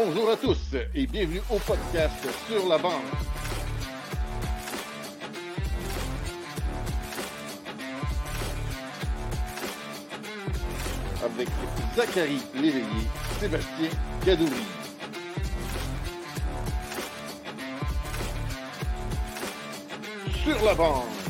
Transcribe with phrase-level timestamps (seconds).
[0.00, 2.14] Bonjour à tous et bienvenue au podcast
[2.46, 2.92] Sur la bande.
[11.24, 11.48] Avec
[11.96, 12.84] Zachary Léveillé,
[13.40, 13.90] Sébastien
[14.24, 14.52] Gadouri.
[20.44, 21.27] Sur la bande.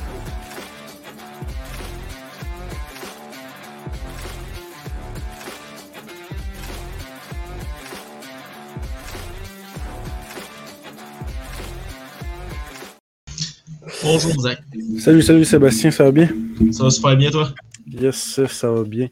[14.11, 14.63] Bonjour Zach.
[15.01, 16.29] Salut, salut Sébastien, ça va bien?
[16.73, 17.53] Ça va super bien toi?
[17.91, 19.09] Yes, ça va bien.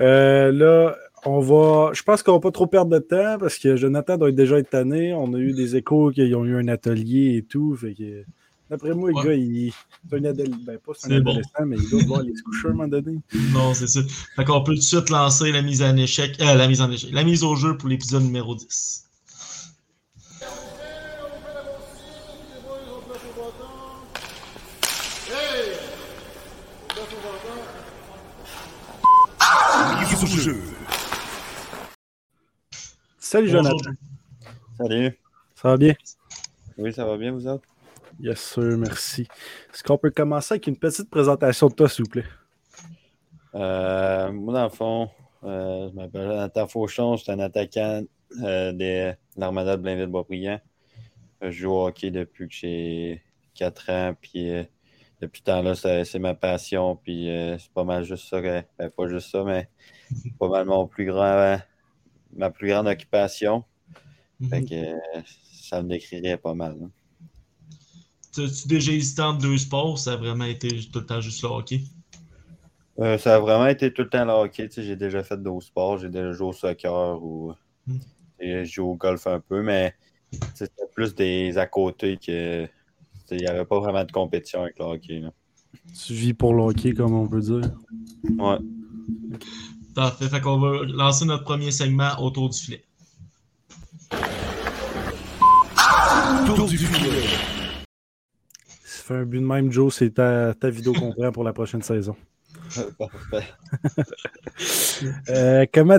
[0.00, 1.90] Euh, là, on va.
[1.92, 4.70] Je pense qu'on va pas trop perdre de temps parce que Jonathan doit déjà être
[4.70, 5.14] tanné.
[5.14, 7.76] On a eu des échos qu'ils ont eu un atelier et tout.
[7.76, 8.24] Fait que.
[8.68, 9.22] D'après moi, Ouais.
[9.22, 9.72] le gars, il.
[10.10, 10.56] C'est un adolescent.
[10.66, 11.30] Ben, pas c'est un C'est bon.
[11.30, 13.18] adolescent, mais il doit devoir aller se coucher à un moment donné.
[13.52, 14.00] Non, c'est ça.
[14.36, 16.36] Fait qu'on peut tout de suite lancer la mise en échec.
[16.40, 17.10] Euh, la mise en échec.
[17.12, 19.06] La mise au jeu pour l'épisode numéro 10.
[30.30, 30.62] Salut
[33.50, 33.64] Bonjour.
[33.64, 33.90] Jonathan.
[34.78, 35.18] Salut.
[35.56, 35.94] Ça va bien?
[36.78, 37.66] Oui, ça va bien, vous autres?
[38.20, 39.22] Yes, sir, merci.
[39.74, 42.26] Est-ce qu'on peut commencer avec une petite présentation de toi, s'il vous plaît?
[43.56, 45.10] Euh, moi, dans le fond,
[45.42, 48.04] euh, je m'appelle Jonathan Fauchon, je suis un attaquant
[48.44, 50.60] euh, de l'Armada de Blainville-Boisbriand.
[51.42, 53.20] Euh, Je joue au hockey depuis que j'ai
[53.54, 54.62] 4 ans, puis euh,
[55.20, 58.62] depuis ce temps-là, c'est c'est ma passion, puis euh, c'est pas mal juste ça, que-
[58.78, 59.68] ben, pas juste ça, mais
[60.38, 61.58] pas mal mon plus grand,
[62.34, 63.64] ma plus grande occupation.
[64.50, 64.74] Fait que
[65.52, 66.76] ça me décrirait pas mal.
[66.82, 66.90] hein.
[68.38, 69.98] As-tu déjà hésité entre deux sports?
[69.98, 71.82] Ça a vraiment été tout le temps juste le hockey?
[72.98, 74.68] Euh, ça a vraiment été tout le temps le hockey.
[74.68, 75.98] tu J'ai déjà fait d'autres sports.
[75.98, 77.54] J'ai déjà joué au soccer ou
[77.86, 77.98] Mm.
[78.40, 79.94] j'ai joué au golf un peu, mais
[80.32, 82.72] tu c'était plus des à côté que tu
[83.30, 85.20] il n'y avait pas vraiment de compétition avec le hockey.
[85.20, 85.30] là.
[85.94, 87.60] Tu vis pour le hockey, comme on peut dire.
[88.38, 88.58] Ouais.
[89.94, 90.28] Parfait.
[90.28, 92.84] Fait qu'on va lancer notre premier segment autour du filet.
[98.84, 101.44] Si tu fais un but de même, Joe, c'est ta, ta vidéo qu'on prend pour
[101.44, 102.16] la prochaine saison.
[102.98, 103.46] Parfait.
[105.28, 105.98] Euh, comment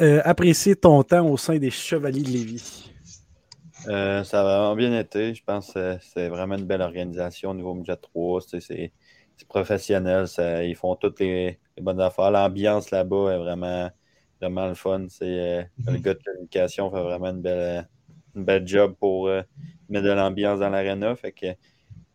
[0.00, 2.89] euh, apprécier ton temps au sein des Chevaliers de Lévis?
[3.88, 5.34] Euh, ça a vraiment bien été.
[5.34, 8.40] Je pense que c'est vraiment une belle organisation au niveau Midget 3.
[8.42, 8.92] Tu sais,
[9.36, 10.28] C'est professionnel.
[10.28, 12.30] ça- ils font toutes les, les bonnes affaires.
[12.30, 13.90] L'ambiance là-bas est vraiment,
[14.40, 15.06] vraiment le fun.
[15.08, 16.02] C'est, euh, Le Mhm.
[16.02, 17.88] gars de communication fait vraiment une belle,
[18.36, 19.42] une belle job pour euh,
[19.88, 21.16] mettre de l'ambiance dans l'aréna.
[21.16, 21.46] Fait que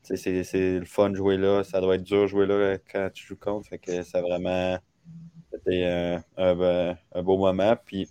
[0.03, 1.63] c'est le fun de jouer là.
[1.63, 3.67] Ça doit être dur de jouer là euh, quand tu joues contre.
[3.69, 4.77] Fait que ça a vraiment
[5.53, 7.75] été un, un be- un beau moment.
[7.85, 8.09] Puis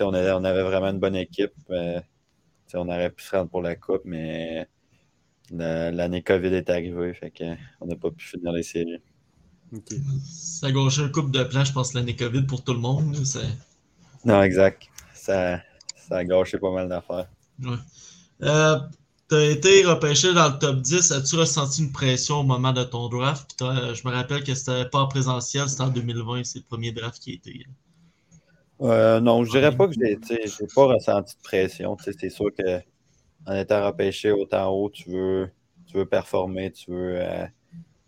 [0.00, 1.52] on avait, on avait vraiment une bonne équipe.
[1.70, 2.00] Euh,
[2.70, 4.68] tu on aurait pu se rendre pour la coupe, mais
[5.50, 7.32] la- l'année COVID est arrivée, fait
[7.80, 9.02] on n'a pas pu finir les séries.
[10.24, 13.16] Ça a gauché un couple de plans, je pense, l'année COVID pour tout le monde.
[14.24, 14.88] Non, exact.
[15.14, 15.62] Ça,
[15.96, 17.28] ça a gâché pas mal d'affaires.
[17.62, 17.76] Ouais.
[18.42, 18.78] Euh,
[19.28, 21.12] T'as été repêché dans le top 10.
[21.12, 23.54] As-tu ressenti une pression au moment de ton draft?
[23.60, 27.22] Je me rappelle que c'était pas en présentiel, c'était en 2020, c'est le premier draft
[27.22, 27.64] qui a été.
[28.80, 30.16] Euh, non, je dirais pas que j'ai
[30.74, 31.96] pas ressenti de pression.
[31.96, 32.80] Tu sais, C'est sûr que
[33.46, 35.50] en étant repêché autant haut, tu veux,
[35.86, 37.46] tu veux performer, tu veux euh,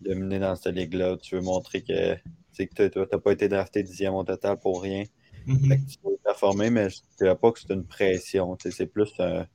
[0.01, 2.17] dominer dans cette ligue-là, tu veux montrer que
[2.55, 5.05] tu n'as pas été drafté dixième au total pour rien.
[5.47, 5.69] Mhm.
[5.69, 8.57] Fait que tu veux performer, mais je ne dirais pas que c'est une pression.
[8.61, 9.47] C'est plus un,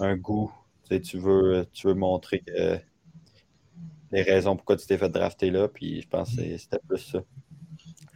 [0.00, 0.52] un goût.
[0.90, 2.78] Tu veux, tu veux montrer que
[4.12, 6.98] les raisons pourquoi tu t'es fait drafter là, puis je pense que c'est- c'était plus
[6.98, 7.22] ça.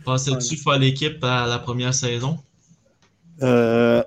[0.04, 2.38] Pensais-tu faire l'équipe à la première saison?
[3.42, 4.02] Euh,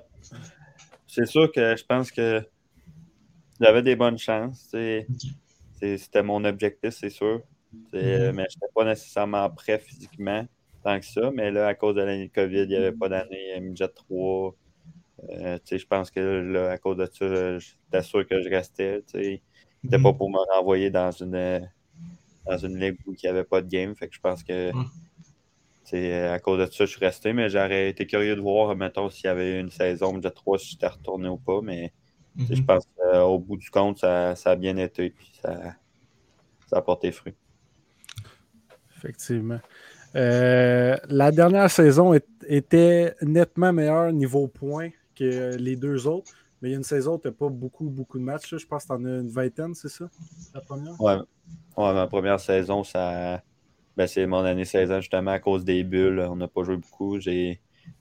[1.06, 2.44] c'est sûr que je pense que
[3.60, 4.74] j'avais des bonnes chances.
[5.80, 7.40] C'était mon objectif, c'est sûr.
[7.72, 7.82] Mhm.
[7.92, 10.46] Mais je n'étais pas nécessairement prêt physiquement
[10.84, 11.30] tant que ça.
[11.32, 14.54] Mais là, à cause de l'année de COVID, il n'y avait pas d'année midget 3.
[15.30, 18.48] Euh, tu sais, je pense que là, à cause de ça, j'étais sûr que je
[18.48, 19.02] restais.
[19.06, 19.42] C'était
[19.82, 20.02] Mhm.
[20.02, 21.68] pas pour me renvoyer dans une,
[22.46, 23.94] dans une ligue où il n'y avait pas de game.
[23.96, 24.84] Fait que je pense que Ouais.
[25.86, 29.08] C'est à cause de ça, je suis resté, mais j'aurais été curieux de voir, mettons,
[29.08, 31.60] s'il y avait eu une saison midget 3, si j'étais retourné ou pas.
[31.62, 31.92] Mais
[32.36, 32.66] je Mhm.
[32.66, 35.10] pense qu'au bout du compte, ça, ça a bien été.
[35.10, 35.74] Puis ça,
[36.68, 37.34] ça a porté fruit.
[38.96, 39.60] Effectivement.
[40.14, 46.32] Euh, la dernière saison est- était nettement meilleure niveau points que les deux autres.
[46.62, 48.50] Mais il y a une saison où tu n'as pas beaucoup, beaucoup de matchs.
[48.52, 48.58] là.
[48.58, 50.08] Je pense que tu en as une vingtaine, c'est ça?
[50.54, 50.98] La première?
[51.00, 51.16] Ouais,
[51.76, 53.42] ouais, ma première saison, ça,
[53.96, 56.20] ben, c'est mon année 16 ans, justement, à cause des bulles.
[56.20, 57.18] On n'a pas joué beaucoup.
[57.18, 57.60] J'ai,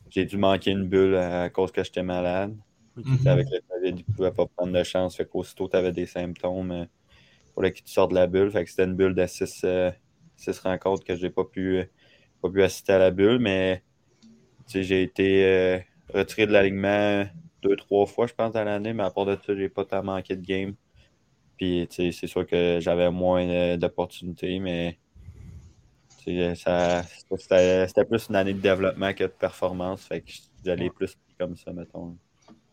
[0.10, 2.56] j'ai dû manquer une bulle à cause que j'étais malade.
[2.96, 3.28] Mhm.
[3.28, 5.16] Avec le COVID, il ne pouvait pas prendre de chance.
[5.16, 8.52] Fait qu'aussitôt tu avais des symptômes, il fallait que tu sortes de la bulle.
[8.52, 9.92] Fait que c'était une bulle de six, euh,
[10.36, 11.84] six rencontres que j'ai pas pu,
[12.42, 13.84] pas pu assister à la bulle, mais
[14.68, 15.80] tu j'ai été euh,
[16.14, 17.26] retiré de l'alignement
[17.62, 20.04] deux, trois fois, je pense, dans l'année, mais à part de ça, j'ai pas tant
[20.04, 20.76] manqué de game.
[21.58, 25.00] Puis, tu c'est sûr que j'avais moins euh, d'opportunités, mais tu
[26.26, 30.06] c'était c'était plus une année de développement que de performance.
[30.08, 30.32] Fait que
[30.64, 32.18] j'allais plus comme ça, mettons.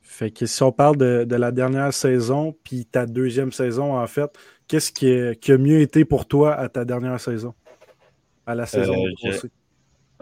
[0.01, 4.07] Fait que si on parle de, de la dernière saison, puis ta deuxième saison, en
[4.07, 4.31] fait,
[4.69, 7.55] qu'est-ce qui, a- qui a mieux été pour toi à ta dernière saison?
[8.47, 9.41] À la saison Euh, je-?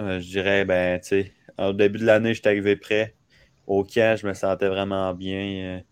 [0.00, 3.16] Euh, je dirais, ben, tu sais, au début de l'année, j'étais arrivé prêt.
[3.66, 5.82] Au camp, je me sentais vraiment bien.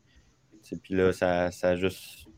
[0.72, 2.28] euh, Puis là, ça, ça a juste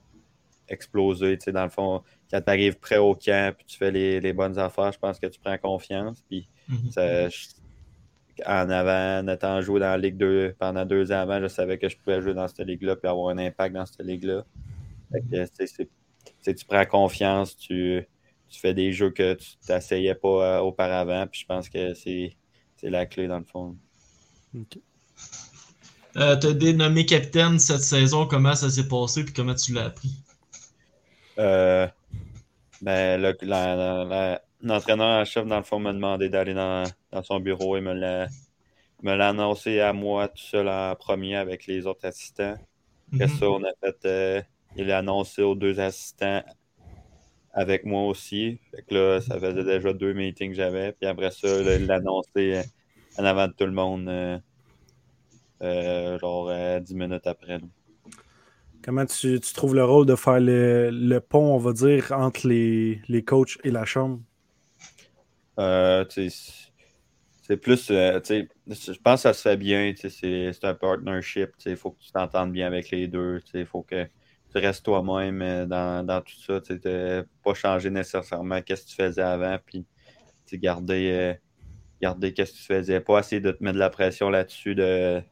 [0.69, 1.39] explosé.
[1.39, 4.21] tu sais, Dans le fond, quand tu arrives prêt au camp, puis tu fais les,
[4.21, 6.23] les bonnes affaires, je pense que tu prends confiance.
[6.29, 6.91] Puis Mhm.
[6.93, 7.47] ça, je-
[8.47, 11.77] en avant, en étant joué dans la Ligue 2 pendant deux ans avant, je savais
[11.79, 14.45] que je pouvais jouer dans cette ligue-là puis avoir un impact dans cette ligue-là.
[16.45, 18.07] Tu prends confiance, tu,
[18.49, 22.35] tu fais des jeux que tu n'essayais pas euh, auparavant, puis je pense que c'est
[22.77, 23.77] c'est la clé dans le fond.
[24.55, 24.79] Ok.
[26.17, 28.27] Euh, T'as été nommé capitaine cette saison.
[28.27, 30.15] Comment ça s'est passé puis comment tu l'as appris?
[31.39, 31.87] Euh,
[32.81, 36.91] ben, le- la- la- la- l'entraîneur en chef, dans le fond, m'a demandé d'aller dans,
[37.13, 38.31] dans son bureau et me l'a
[39.03, 42.59] me l'a annoncé à moi tout seul en premier avec les autres assistants.
[43.15, 43.29] Après Mhm.
[43.29, 44.07] ça, on a fait.
[44.07, 44.43] euh,
[44.77, 46.43] il l'a annoncé aux deux assistants
[47.53, 48.61] avec moi aussi.
[48.71, 50.93] Fait que là, ça faisait déjà deux meetings que j'avais.
[50.93, 52.63] Puis après ça, là, il l'a annoncé euh,
[53.17, 54.39] en avant de tout le monde, euh,
[55.63, 56.51] euh, genre
[56.81, 57.59] dix minutes après.
[57.59, 57.67] là.
[58.83, 62.47] Comment tu, tu trouves le rôle de faire le, le pont, on va dire, entre
[62.49, 64.21] les, les coachs et la chambre?
[65.59, 66.05] Euh,
[67.43, 71.91] c'est plus, euh, je pense que ça se fait bien, c'est un partnership, il faut
[71.91, 76.07] que tu t'entendes bien avec les deux, il faut que tu restes toi-même euh, dans,
[76.07, 76.79] dans tout ça, tu
[77.43, 79.85] pas changer nécessairement qu'est-ce que tu faisais avant, puis
[80.55, 81.39] garder,
[82.01, 85.23] euh, qu'est-ce que tu faisais, pas essayer de te mettre de la pression là-dessus, de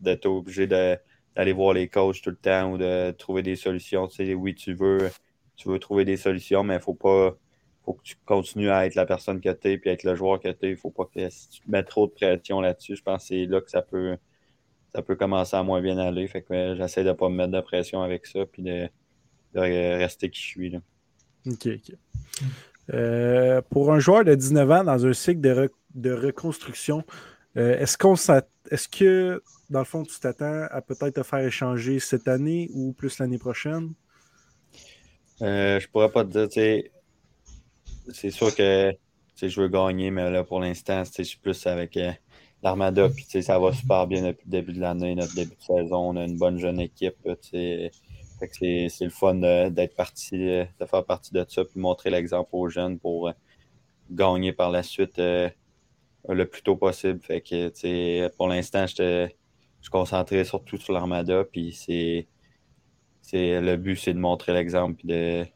[0.00, 0.98] d'être obligé de-
[1.38, 4.56] d'aller voir les coachs tout le temps ou de trouver des solutions, tu sais, oui,
[4.56, 5.08] tu veux,
[5.54, 7.36] tu veux trouver des solutions, mais il faut pas
[7.84, 10.40] faut que tu continues à être la personne que tu es puis être le joueur
[10.40, 10.70] que tu es.
[10.70, 13.46] Il faut pas que si tu mets trop de pression là-dessus, je pense que c'est
[13.46, 14.18] là que ça peut
[14.92, 16.26] ça peut commencer à moins bien aller.
[16.26, 18.88] Fait que euh, j'essaie de pas me mettre de pression avec ça puis de,
[19.54, 20.70] de rester qui je suis.
[20.70, 20.80] Là.
[21.46, 21.96] OK, OK.
[22.92, 27.04] Euh, pour un joueur de 19 ans dans un cycle de, de reconstruction,
[27.58, 31.98] euh, est-ce qu'on est-ce que dans le fond tu t'attends à peut-être te faire échanger
[31.98, 33.92] cette année ou plus l'année prochaine?
[35.42, 36.82] Euh, je pourrais pas te dire,
[38.12, 38.92] c'est sûr que
[39.40, 42.12] je veux gagner, mais là pour l'instant, je suis plus avec euh,
[42.62, 46.10] l'Armada, puis ça va super bien depuis le début de l'année, notre début de saison.
[46.10, 47.16] On a une bonne jeune équipe.
[47.52, 47.90] c'est
[49.00, 49.34] le fun
[49.70, 53.32] d'être parti, euh, de faire partie de ça, puis montrer l'exemple aux jeunes pour
[54.10, 55.20] gagner par la suite
[56.28, 57.20] le plus tôt possible.
[57.22, 59.28] Fait que tu sais, pour l'instant, j'étais-
[59.80, 62.28] je suis concentré surtout sur l'Armada, puis c'est
[63.22, 65.46] c'est le but, c'est de montrer l'exemple puis de,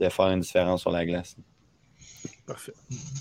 [0.00, 1.36] de faire une différence sur la glace.
[2.46, 2.72] Parfait.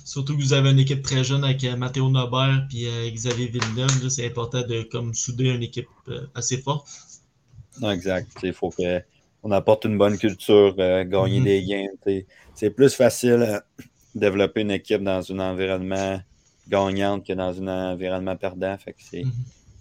[0.06, 4.04] Surtout que vous avez une équipe très jeune avec euh, Matthéo Nobert et Xavier Villeneuve.
[4.04, 6.88] là, C'est important de comme, souder une équipe euh, assez forte.
[7.80, 8.32] Non, exact.
[8.44, 9.02] Il faut que
[9.44, 11.46] on apporte une bonne culture, euh, gagner Mhm.
[11.46, 12.28] des t'sais.
[12.54, 13.64] C'est plus facile à
[14.14, 16.22] développer une équipe dans un environnement
[16.72, 18.78] gagnant que dans un environnement perdant.
[18.78, 19.32] Fait que c'est, Mhm.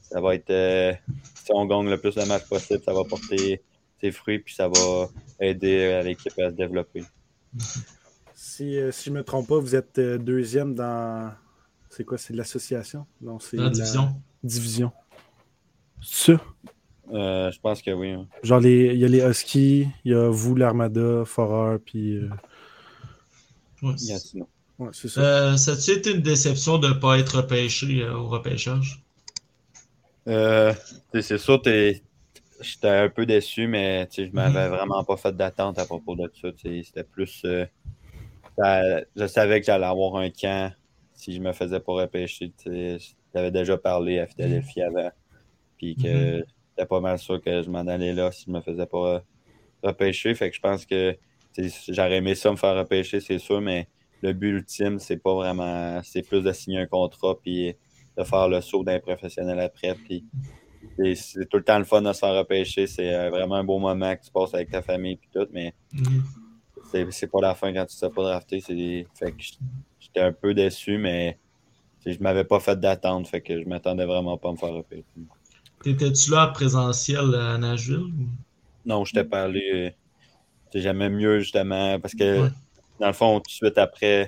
[0.03, 0.93] ça va être euh,
[1.35, 3.63] si on gagne le plus de matchs possible, ça va porter
[4.01, 5.09] ses fruits puis ça va
[5.41, 7.05] aider euh, l'équipe à se développer.
[8.35, 11.33] Si, euh, si je ne me trompe pas, vous êtes euh, deuxième dans.
[11.91, 12.17] C'est quoi?
[12.19, 13.07] C'est l'association?
[13.21, 14.23] Non, c'est Dans la division.
[14.43, 14.93] division.
[16.03, 16.43] C'est ça?
[17.13, 18.11] Euh, je pense que oui.
[18.13, 18.29] hein.
[18.45, 22.17] Genre, les- il y a les Huskies, il y a vous, l'Armada, Forer, puis.
[22.17, 22.29] euh,
[23.83, 23.95] Ouais.
[24.81, 25.21] Ouais, c'est ça.
[25.23, 29.05] Euh, ça a-tu été une déception de ne pas être repêché euh, au repêchage?
[30.29, 30.75] Euh,
[31.21, 32.03] c'est sûr, t'es-
[32.61, 36.17] j'étais un peu déçu, mais tu sais, je m'avais vraiment pas fait d'attente à propos
[36.17, 36.49] de ça.
[36.63, 37.43] C'était plus.
[37.45, 37.67] euh,
[38.59, 40.73] ça- je savais que j'allais avoir un camp
[41.15, 42.53] si je me faisais pas repêcher.
[43.35, 45.11] J'avais déjà parlé à Philadelphie avant.
[45.79, 48.87] Puis que j'étais pas mal sûr que je m'en allais là si je me faisais
[48.87, 49.23] pas
[49.83, 50.35] repêcher.
[50.35, 51.17] Fait que je pense que
[51.89, 53.89] j'aurais aimé ça me faire repêcher, c'est sûr, mais
[54.23, 56.01] le but ultime, c'est pas vraiment.
[56.03, 57.75] C'est plus de signer un contrat puis
[58.17, 59.95] de faire le saut d'un professionnel après.
[59.95, 60.25] Puis
[61.15, 62.87] c'est tout le temps le fun de se faire repêcher.
[62.87, 65.73] C'est euh, vraiment un beau moment que tu passes avec ta famille puis tout, mais
[65.93, 67.11] Mhm.
[67.11, 68.61] c'est pas la fin quand tu ne sais pas drafté.
[68.61, 69.43] Fait que
[70.01, 71.39] j'étais un peu déçu, mais
[72.05, 73.29] je m'avais pas fait d'attente.
[73.29, 75.05] Fait que je m'attendais vraiment pas à me faire repêcher.
[75.83, 78.13] T'étais-tu là en présentiel à Nashville?
[78.85, 79.95] Non, je t'ai parlé.
[80.73, 82.49] C'est jamais mieux, justement, parce que, Ouais.
[83.01, 84.27] Dans le fond, tout de suite après,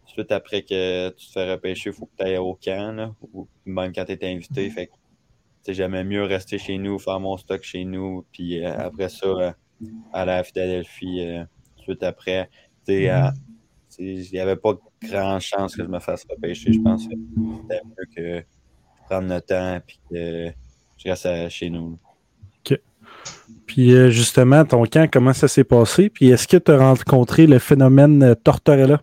[0.00, 2.54] tout de suite après que tu te fais repêcher, il faut que tu ailles au
[2.54, 4.70] camp, là, ou même quand tu es invité.
[4.70, 4.92] Fait que
[5.62, 9.26] c'est jamais mieux rester chez nous, faire mon stock chez nous, puis euh, après ça,
[9.26, 9.52] euh,
[10.12, 11.44] aller à Philadelphie, euh,
[11.82, 12.48] suite après.
[12.86, 13.30] Tu sais, euh,
[13.98, 16.72] Il n'y avait pas grand chance que je me fasse repêcher.
[16.72, 17.14] Je pense que
[17.62, 18.06] c'était mieux
[18.40, 18.46] que
[19.06, 20.52] prendre le temps puis que
[20.98, 21.98] je reste à- chez nous.
[23.66, 26.08] Puis euh, justement, ton camp, comment ça s'est passé?
[26.10, 29.02] Puis est-ce que tu as rencontré le phénomène euh, Tortorella?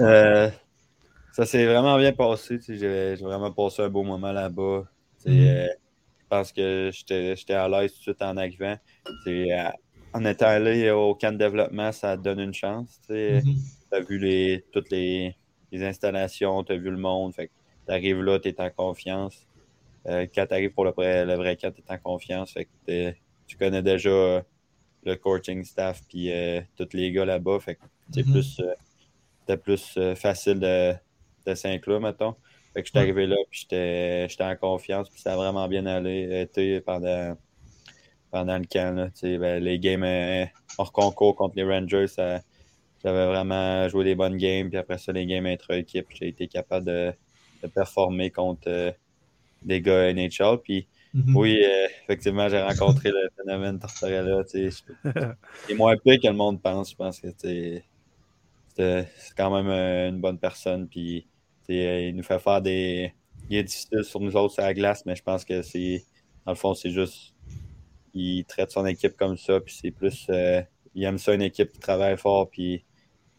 [0.00, 0.50] Euh,
[1.32, 2.58] ça s'est vraiment bien passé.
[2.68, 4.84] J'ai vraiment passé un beau moment là-bas.
[5.26, 8.76] Euh, je pense que j'étais j'étais à l'aise tout de suite en arrivant.
[9.26, 9.70] Euh,
[10.12, 13.00] en étant allé au camp de développement, ça te donne une chance.
[13.06, 13.54] Tu Mhm.
[13.92, 15.34] as vu les, toutes les,
[15.72, 17.34] les installations, tu as vu le monde.
[17.34, 17.50] Fait
[17.86, 19.46] tu arrives là, tu es en confiance.
[20.06, 22.52] Euh, quand tu arrives pour le vrai, le vrai camp, tu es en confiance.
[22.52, 23.14] Fait que
[23.46, 24.42] tu connais déjà euh,
[25.04, 27.60] le coaching staff puis euh, tous les gars là-bas.
[27.60, 27.80] Fait que
[28.10, 28.32] c'est Mhm.
[28.32, 28.60] plus,
[29.40, 30.94] c'était plus facile de,
[31.46, 32.34] de s'inclure, mettons.
[32.72, 33.04] Fait que j'étais Ouais.
[33.04, 37.36] arrivé là, puis j'étais en confiance, puis ça a vraiment bien allé, été pendant,
[38.30, 38.96] pendant le camp.
[38.96, 40.44] Là, ben, les games euh,
[40.78, 42.06] hors concours contre les Rangers,
[43.02, 46.86] j'avais vraiment joué des bonnes games, puis après ça, les games intra-équipe, j'ai été capable
[46.86, 47.12] de,
[47.62, 48.92] de performer contre euh,
[49.64, 50.58] des gars NHL.
[50.62, 51.36] Puis Mhm.
[51.36, 54.42] oui, euh, effectivement, j'ai rencontré le phénomène Tortorella.
[55.68, 56.90] C'est moins pire que le monde pense.
[56.90, 57.84] Je pense que c'est
[58.76, 59.06] c'est
[59.36, 60.88] quand même euh, une bonne personne.
[60.88, 61.26] Puis
[61.70, 63.12] euh, il nous fait faire des.
[63.48, 66.04] Il est difficile sur nous autres sur la glace, mais je pense que c'est.
[66.46, 67.34] Dans le fond, c'est juste.
[68.14, 69.60] Il traite son équipe comme ça.
[69.60, 70.26] Puis c'est plus.
[70.30, 70.62] euh,
[70.96, 72.50] il aime ça, une équipe qui travaille fort.
[72.50, 72.84] Puis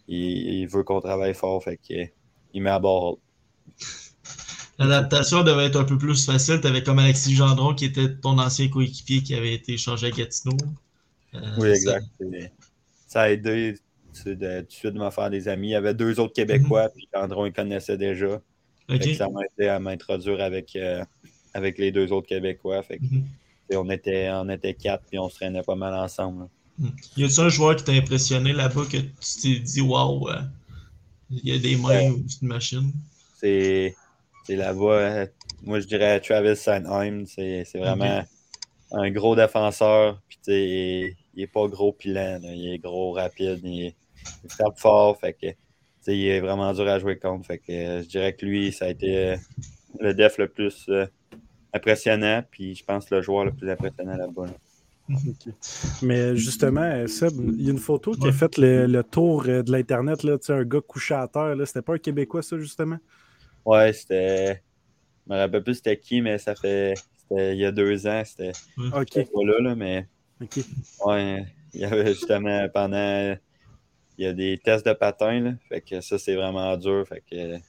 [0.08, 0.17] il,
[0.62, 1.63] il veut qu'on travaille fort.
[1.63, 2.08] Fait que,
[2.53, 3.20] il met à bord.
[4.77, 6.60] L'adaptation devait être un peu plus facile.
[6.62, 10.12] Tu avais comme Alexis Gendron qui était ton ancien coéquipier qui avait été échangé à
[10.12, 10.58] Gatineau.
[11.34, 12.05] Euh, Oui, exact.
[13.08, 13.79] Ça a aidé de,
[14.24, 15.70] tout de suite de me faire des amis.
[15.70, 18.41] Il y avait deux autres Québécois, puis Andron, il connaissait déjà.
[18.89, 19.15] Fait que Ok.
[19.15, 21.03] ça m'a aidé à m'introduire avec, euh,
[21.53, 22.84] avec les deux autres Québécois.
[22.84, 23.24] Fait que, Mhm.
[23.75, 26.41] on, était, on était quatre, puis on se traînait pas mal ensemble.
[26.41, 26.48] là.
[26.79, 26.91] Mhm.
[27.17, 30.41] Y a-tu un joueur qui t'a impressionné là-bas que tu t'es dit, waouh, euh,
[31.32, 32.91] il y a des mains ou c'est une machine?
[33.39, 33.96] C'est
[34.50, 35.28] là-bas, euh,
[35.64, 37.25] moi je dirais Travis Sanheim.
[37.25, 38.24] C'est c'est vraiment
[38.92, 40.22] un gros défenseur.
[40.28, 42.40] Puis il, il est pas gros pilant.
[42.44, 43.62] Il est gros, rapide.
[43.64, 43.94] Il,
[44.44, 45.20] il frappe fort.
[45.20, 45.48] Fait que
[46.14, 47.46] il est vraiment dur à jouer contre.
[47.48, 49.38] Fait que euh, je dirais que lui, ça a été euh,
[50.00, 51.06] le def le plus euh,
[51.74, 52.44] impressionnant.
[52.50, 54.48] Puis je pense le joueur le plus impressionnant là-bas.
[54.48, 54.54] là.
[56.02, 59.72] Mais justement, Seb, il y a une photo qui a fait le, le tour de
[59.72, 61.56] l'Internet, un gars couché à terre.
[61.56, 61.66] là.
[61.66, 62.98] C'était pas un Québécois, ça, justement?
[63.66, 64.62] Ouais, c'était.
[65.28, 66.94] Je me rappelle plus c'était qui, mais ça fait.
[67.18, 68.24] C'était il y a deux ans.
[68.24, 69.08] C'était OK.
[69.12, 70.08] c'était pas là, là, mais
[70.42, 70.60] OK.
[71.06, 73.36] ouais, il y avait justement pendant.
[74.18, 75.52] Il y a des tests de patin, là.
[75.68, 77.06] Fait que ça, c'est vraiment dur.
[77.08, 77.60] Fait que.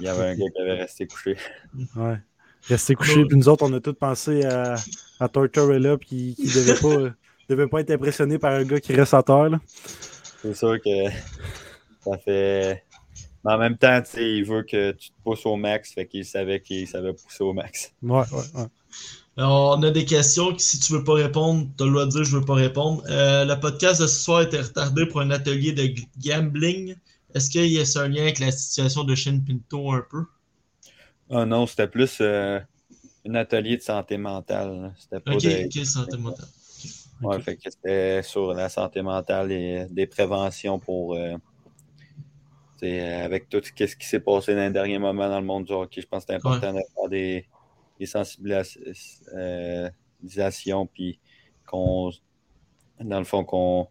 [0.00, 1.36] Il y avait un gars qui avait resté couché.
[1.96, 2.18] Ouais.
[2.68, 4.74] Resté couché, puis nous autres, on a tous pensé à,
[5.20, 7.14] à Tortorella, puis qui devait pas,
[7.48, 9.48] devait pas être impressionné par un gars qui reste à terre.
[9.48, 9.60] là.
[10.42, 11.08] C'est sûr que
[12.00, 12.84] ça fait.
[13.48, 15.92] Mais en même temps, tu sais, il veut que tu te pousses au max.
[15.94, 17.94] Fait qu'il savait qu'il savait pousser au max.
[18.02, 18.66] Ouais, ouais, ouais.
[19.36, 22.04] Alors, on a des questions que si tu veux pas répondre, tu as le droit
[22.06, 23.02] de dire je veux pas répondre.
[23.08, 25.88] Euh, le podcast de ce soir était retardé pour un atelier de
[26.22, 26.96] gambling.
[27.34, 30.24] Est-ce qu'il y a un lien avec la situation de Shane Pinto un peu?
[31.30, 32.60] Ah non, c'était plus euh,
[33.26, 34.94] un atelier de santé mentale.
[34.98, 36.46] C'était pas Ok, de- ok, santé mentale.
[37.22, 37.42] Ouais, Ok.
[37.44, 41.14] fait que c'était sur la santé mentale et des préventions pour.
[41.14, 41.36] euh,
[42.82, 45.64] avec tout ce qui ce qui s'est passé dans les derniers moments dans le monde
[45.64, 47.46] du hockey, je pense que c'est important faire des,
[47.98, 51.18] des sensibilisations, puis
[51.66, 52.10] qu'on.
[53.00, 53.88] Dans le fond, qu'on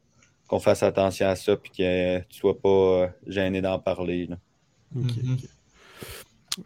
[0.47, 4.27] qu'on fasse attention à ça, puis que tu sois pas euh, gêné d'en parler.
[4.27, 4.37] là.
[4.93, 5.37] Mhm.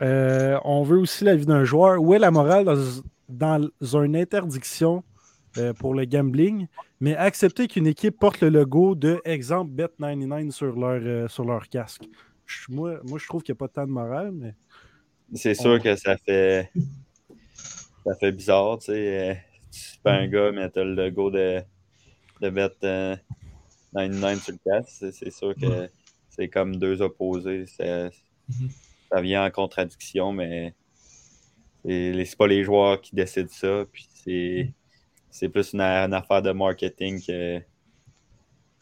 [0.01, 2.01] Euh, on veut aussi l'avis d'un joueur.
[2.01, 2.77] Où est la morale dans,
[3.29, 5.03] dans une interdiction
[5.57, 6.67] euh, pour le gambling,
[6.99, 11.67] mais accepter qu'une équipe porte le logo de, exemple, Bet99 sur leur, euh, sur leur
[11.69, 12.03] casque?
[12.45, 14.53] Je- moi, moi, je trouve qu'il n'y a pas tant de morale, mais
[15.33, 16.69] C'est On- sûr que ça fait
[18.05, 19.29] ça fait bizarre, tu sais.
[19.31, 19.33] euh,
[19.71, 21.61] Tu pas un gars, mais t'as le logo de,
[22.41, 23.15] de bet euh,
[23.93, 25.05] 99 sur le casque.
[25.13, 25.89] C'est- sûr que Ouais.
[26.29, 27.65] c'est comme deux opposés.
[27.67, 28.09] C'est-
[28.49, 28.69] Mhm.
[29.09, 30.73] Ça vient en contradiction, mais
[31.85, 33.85] c'est pas les joueurs qui décident ça.
[33.91, 34.73] Puis c'est
[35.31, 37.59] c'est plus une, une affaire de marketing que,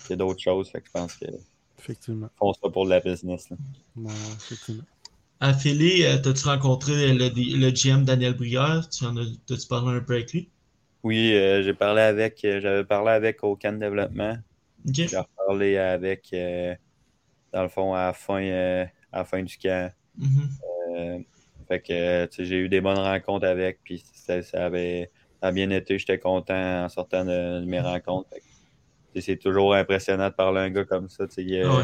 [0.07, 0.69] que d'autres choses.
[0.69, 1.39] Fait que je pense qu'ils
[1.77, 2.29] effectivement.
[2.37, 3.49] font ça pour de la business.
[3.49, 3.57] là.
[3.95, 4.83] Ouais, effectivement.
[5.39, 8.89] À Philly, euh, as-tu rencontré le, le, GM Daniel Brière?
[8.89, 10.49] Tu en as, tu parlé un peu avec lui?
[11.03, 14.37] Oui, euh, j'ai parlé avec, j'avais parlé avec au Can Développement.
[14.85, 16.29] J'ai parlé avec,
[17.53, 19.93] dans le fond, à la fin, à la fin du camp.
[20.19, 21.23] Mm-hmm.
[21.69, 25.09] fait que j'ai eu des bonnes rencontres avec, puis ça, avait
[25.41, 25.97] a bien été.
[25.97, 28.29] J'étais content en sortant de, mes rencontres.
[29.19, 31.25] C'est toujours impressionnant de parler à un gars comme ça.
[31.37, 31.83] Il y, a,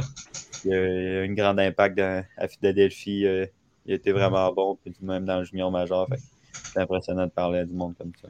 [0.63, 3.25] il, a, un grand impact à Philadelphie.
[3.25, 3.45] Euh,
[3.85, 6.07] il a été vraiment bon, puis même dans le junior majeur.
[6.71, 8.27] C'est impressionnant de parler à du monde comme ça.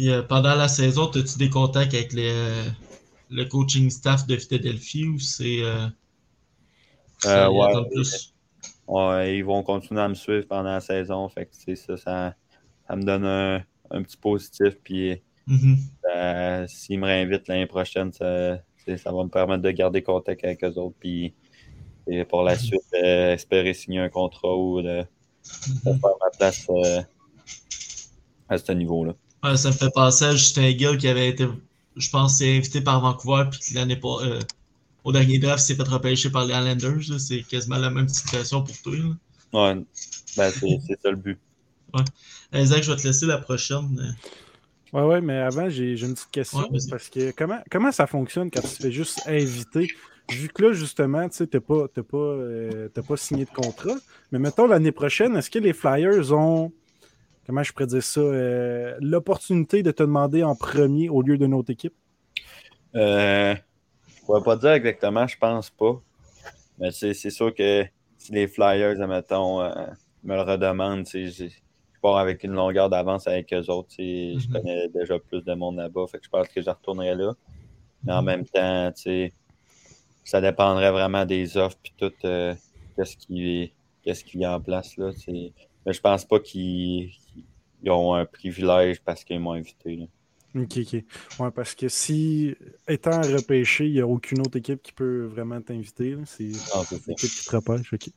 [0.00, 5.62] Euh, pendant la saison, as-tu des contacts avec le coaching staff de Philadelphie ou c'est.
[5.62, 5.88] Euh,
[8.88, 11.28] ouais, ils vont continuer à me suivre pendant la saison.
[11.28, 12.34] Fait que, ça, ça,
[12.86, 13.62] ça me donne un,
[13.94, 14.74] un petit positif.
[14.82, 15.76] Puis mm-hmm.
[16.14, 18.58] euh, s'ils me réinvitent l'année prochaine, ça,
[18.96, 20.96] ça, va me permettre de garder contact avec eux autres.
[20.98, 21.34] Puis
[22.06, 25.04] et pour la suite, euh, espérer signer un contrat ou de,
[25.44, 26.00] mm-hmm.
[26.00, 27.00] faire ma place euh,
[28.48, 29.14] à ce niveau-là.
[29.56, 31.46] ça me fait penser à Justin Gill qui avait été,
[31.96, 34.18] je pense, invité par Vancouver, puis l'année pas.
[35.04, 37.18] au dernier draft, s'est fait repêcher par les Islanders.
[37.18, 38.92] C'est quasiment la même situation pour toi.
[39.54, 39.82] Ouais,
[40.36, 41.38] ben, c'est ça le but.
[41.94, 42.04] Ouais.
[42.54, 44.16] Isaac, je vais te laisser la prochaine.
[44.92, 46.68] Ouais, ouais, mais avant, j'ai une petite question.
[46.88, 49.88] parce que comment, comment ça fonctionne quand tu te fais juste inviter?
[50.30, 53.96] Vu que là, justement, tu sais, t'as pas, pas, euh, pas signé de contrat.
[54.30, 56.72] Mais mettons l'année prochaine, est-ce que les Flyers ont,
[57.44, 61.54] comment je pourrais dire ça, euh, l'opportunité de te demander en premier au lieu d'une
[61.54, 61.94] autre équipe?
[62.94, 63.54] Euh,
[64.06, 66.00] je ne pourrais pas dire exactement, je pense pas.
[66.78, 67.84] Mais c'est sûr que
[68.16, 69.60] si les Flyers, admettons,
[70.22, 71.48] me le redemandent, je
[72.04, 73.94] pars avec une longueur d'avance avec eux autres.
[73.96, 74.52] Je mhm.
[74.52, 76.06] connais déjà plus de monde là-bas.
[76.06, 77.32] Fait que je pense que je retournerai là.
[78.02, 78.26] Mais en mhm.
[78.26, 78.92] même temps,
[80.22, 82.14] ça dépendrait vraiment des offres et tout.
[82.26, 82.54] Euh,
[82.94, 85.12] qu'est-ce qui, qu'est-ce qui est en place là.
[85.86, 87.10] Mais je pense pas qu'ils
[87.86, 90.06] ont un privilège parce qu'ils m'ont invité.
[90.56, 91.04] OK, OK.
[91.40, 92.54] Ouais, parce que si,
[92.86, 96.16] étant repêché, il n'y a aucune autre équipe qui peut vraiment t'inviter.
[96.26, 97.92] C'est l'équipe qui te repêche.
[97.92, 98.08] OK.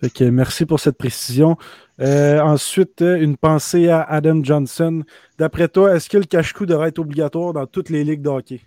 [0.00, 1.56] Fait que merci pour cette précision.
[2.00, 5.04] Euh, ensuite, une pensée à Adam Johnson.
[5.38, 8.60] D'après toi, est-ce que le cache-coup devrait être obligatoire dans toutes les ligues de hockey?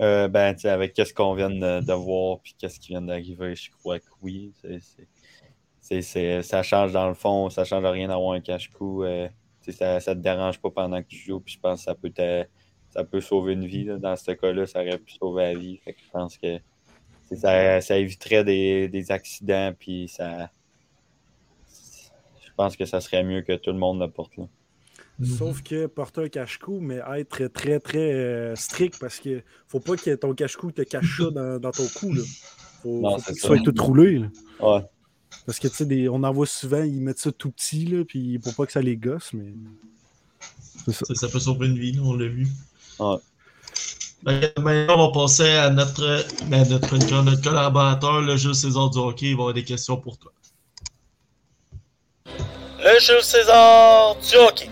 [0.00, 3.98] Euh, ben, avec ce qu'on vient de, voir puis qu'est-ce qui vient d'arriver, je crois
[3.98, 4.52] que oui.
[5.80, 9.04] ça change dans le fond, ça change rien d'avoir un cache-coup.
[9.04, 9.28] Euh,
[9.70, 11.40] ça ne te dérange pas pendant que tu joues.
[11.40, 12.12] Puis je pense que ça peut,
[12.90, 13.84] ça peut sauver une vie.
[13.84, 15.80] Dans ce cas-là, ça aurait pu sauver la vie.
[15.86, 16.58] je pense que
[17.36, 19.72] ça, éviterait des, accidents.
[19.78, 20.50] Puis ça.
[21.66, 24.44] Je pense que ça serait mieux que tout le monde le porte là.
[25.24, 29.96] Sauf que porter un cache-cou, mais être très, très euh, strict parce que faut pas
[29.96, 32.12] que ton cache-cou te cache ça dans, ton cou.
[32.12, 32.22] Là.
[32.82, 34.24] Faut, faut qu'il soit tout roulé.
[34.60, 34.80] Ouais.
[35.44, 38.38] Parce que, tu sais, on en voit souvent, ils mettent ça tout petit, là, puis
[38.38, 39.54] pour pas que ça les gosse, mais.
[40.92, 41.14] Ça.
[41.14, 41.28] ça.
[41.28, 42.46] peut sauver une vie, on l'a vu.
[42.98, 43.16] Ouais.
[44.24, 49.30] Maintenant, on va passer à notre, ben, notre, notre, collaborateur, le jeu César du hockey.
[49.30, 50.32] Il va avoir des questions pour toi.
[52.26, 54.70] Le jeu César du hockey.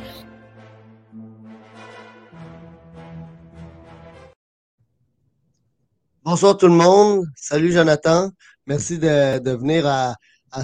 [6.23, 7.27] Bonsoir tout le monde.
[7.35, 8.31] Salut Jonathan.
[8.67, 10.15] Merci de, de venir à,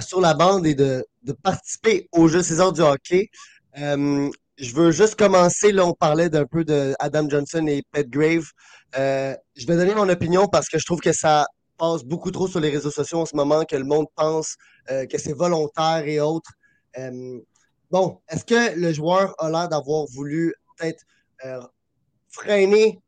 [0.01, 1.05] sur la bande et de,
[1.43, 3.29] participer au jeu César du hockey.
[3.77, 5.71] Euh, je veux juste commencer.
[5.71, 8.45] Là, on parlait d'un peu de Adam Johnson et Pet Grave.
[8.97, 11.47] Euh, je vais donner mon opinion parce que je trouve que ça
[11.77, 14.55] passe beaucoup trop sur les réseaux sociaux en ce moment, que le monde pense
[14.89, 16.51] euh, que c'est volontaire et autres.
[17.91, 21.03] bon, est-ce que le joueur a l'air d'avoir voulu peut-être
[22.29, 22.99] freiner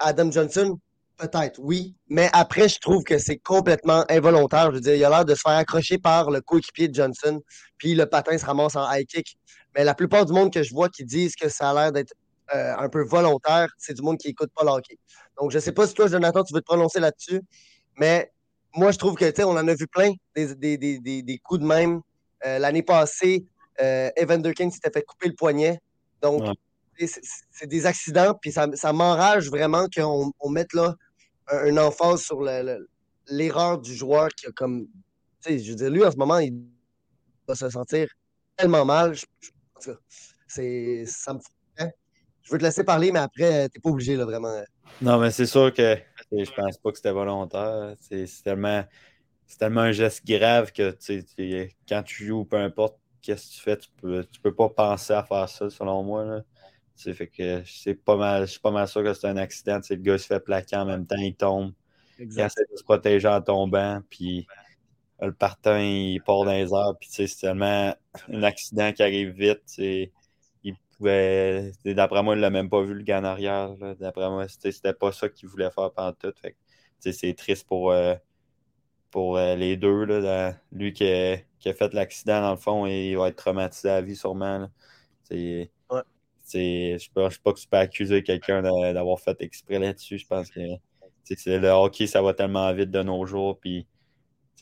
[0.00, 0.78] Adam Johnson?
[1.16, 1.94] Peut-être, oui.
[2.08, 4.70] Mais après, je trouve que c'est complètement involontaire.
[4.70, 7.40] Je veux dire, il a l'air de se faire accrocher par le coéquipier de Johnson,
[7.78, 9.36] puis le patin se ramasse en high kick.
[9.76, 12.14] Mais la plupart du monde que je vois qui disent que ça a l'air d'être
[12.54, 14.98] euh, un peu volontaire, c'est du monde qui n'écoute pas le hockey.
[15.40, 17.40] Donc, je ne sais pas si toi, Jonathan, tu veux te prononcer là-dessus,
[17.96, 18.32] mais
[18.74, 21.66] moi, je trouve que, tu sais, on en a vu plein des, des, coups de
[21.66, 22.00] même.
[22.44, 23.46] Euh, l'année passée,
[23.80, 25.80] euh, Evander King s'était fait couper le poignet.
[26.20, 26.42] Donc,
[26.98, 30.94] c'est des accidents, puis ça, m'enrage vraiment qu'on on mette là
[31.48, 32.42] un, emphase sur
[33.28, 34.86] l'erreur du joueur qui a comme.
[35.42, 36.54] Tu sais, je veux dire, lui, en ce moment, il
[37.46, 38.08] va se sentir
[38.56, 39.14] tellement mal.
[40.46, 41.40] c'est, ça me
[41.78, 41.90] hein?
[42.42, 44.62] Je veux te laisser parler, mais après, t'es pas obligé, là, vraiment.
[45.02, 45.98] Non, mais c'est sûr que
[46.32, 47.94] je pense pas que c'était volontaire.
[48.00, 48.84] C'est, tellement,
[49.58, 50.96] tellement un geste grave que
[51.88, 55.12] quand tu joues, peu importe qu'est-ce que tu fais, tu peux, tu peux pas penser
[55.12, 56.24] à faire ça, selon moi.
[56.24, 56.42] Là
[56.96, 59.80] fait que c'est pas mal, je suis pas mal sûr que c'est un accident.
[59.88, 61.72] le gars se fait plaquer en même temps, il tombe.
[62.18, 64.00] Il essaie de se protéger en tombant.
[64.08, 64.46] Puis
[65.20, 66.94] le partant, il part dans les airs.
[66.98, 67.94] Puis, c'est tellement
[68.28, 69.62] un accident qui arrive vite.
[69.78, 71.72] Il pouvait.
[71.84, 73.74] D'après moi, il l'a même pas vu le gars en arrière.
[74.00, 76.32] D'après moi, c'était pas ça qu'il voulait faire pendant tout.
[77.00, 78.14] c'est triste pour, euh,
[79.10, 80.04] pour euh, les deux.
[80.04, 83.90] Là, lui qui a, qui a fait l'accident, dans le fond, il va être traumatisé
[83.90, 84.68] à la vie, sûrement.
[85.24, 85.70] C'est.
[86.54, 88.62] Je ne pense pas que tu peux accuser quelqu'un
[88.92, 90.18] d'avoir fait exprès là-dessus.
[90.18, 90.60] Je pense que
[91.46, 93.58] le hockey, ça va tellement vite de nos jours.
[93.58, 93.86] Puis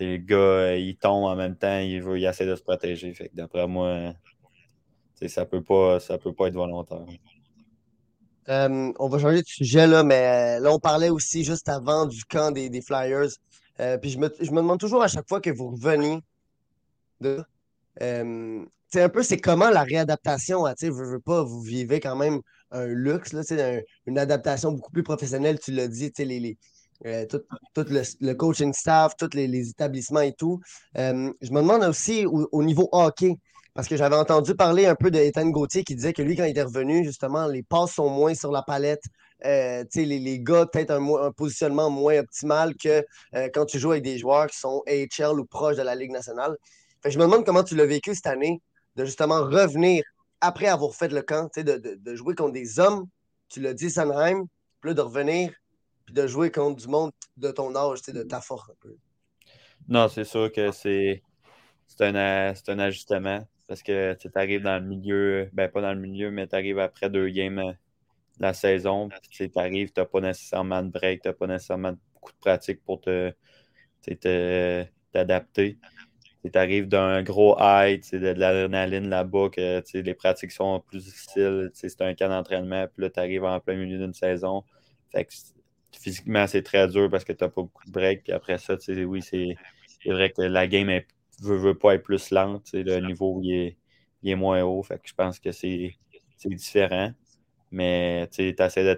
[0.01, 3.15] le gars, euh, il tombe en même temps, il, veut, il essaie de se protéger.
[3.35, 4.15] D'après moi,
[5.27, 7.07] ça peut pas, ça peut pas être volontaire.
[8.49, 12.07] Euh, on va changer de sujet là, mais euh, là, on parlait aussi juste avant
[12.07, 13.31] du camp des, Flyers.
[14.01, 16.21] puis je me, demande toujours à chaque fois que vous revenez
[17.21, 17.45] de.
[19.01, 23.33] Un peu, c'est comment la réadaptation tu veux, pas, vous vivez quand même un luxe,
[23.33, 23.43] là,
[24.07, 26.57] une adaptation beaucoup plus professionnelle, tu l'as dit, les,
[27.05, 27.43] euh, tout,
[27.75, 30.61] le, coaching staff, tous les, établissements et tout.
[30.99, 33.37] Euh, je me demande aussi au, niveau hockey,
[33.75, 36.51] parce que j'avais entendu parler un peu d'Étienne Gauthier qui disait que lui, quand il
[36.51, 39.03] était revenu, justement, les passes sont moins sur la palette.
[39.45, 43.05] Euh, les, les gars, peut-être un, positionnement moins optimal que
[43.53, 46.57] quand tu joues avec des joueurs qui sont AHL ou proches de la Ligue nationale.
[47.05, 48.61] je me demande comment tu l'as vécu cette année,
[48.97, 50.05] de justement revenir
[50.41, 53.07] après avoir fait le camp, de, de, de jouer contre des hommes,
[53.49, 54.47] tu l'as dit, Sanheim,
[54.81, 55.53] puis de revenir
[56.05, 58.97] puis de jouer contre du monde de ton âge, de ta force un peu.
[59.89, 61.23] Non, c'est sûr que c'est
[62.01, 66.31] un, un ajustement parce que tu arrives dans le milieu, ben pas dans le milieu,
[66.31, 67.63] mais tu arrives après deux games
[68.39, 69.09] de la saison.
[69.31, 72.83] Tu arrives, tu n'as pas nécessairement de break, tu n'as pas nécessairement beaucoup de pratique
[72.85, 73.33] pour te
[75.13, 75.79] t'adapter.
[76.45, 81.71] Tu arrives d'un gros high, de, de l'adrénaline là-bas, que les pratiques sont plus difficiles.
[81.75, 84.65] C'est un cas d'entraînement, puis là, tu arrives en plein milieu d'une saison.
[85.13, 85.33] Fait que
[85.99, 88.25] physiquement, c'est très dur parce que tu n'as pas beaucoup de break.
[88.25, 89.57] Puis après ça, oui, c'est
[90.07, 91.01] vrai que la game ne
[91.41, 92.71] veut, pas être plus lente.
[92.73, 93.77] Le niveau il
[94.23, 94.83] est, moins haut.
[94.83, 95.97] Fait que je pense que c'est
[96.45, 97.13] différent.
[97.71, 98.95] Mais tu essaies de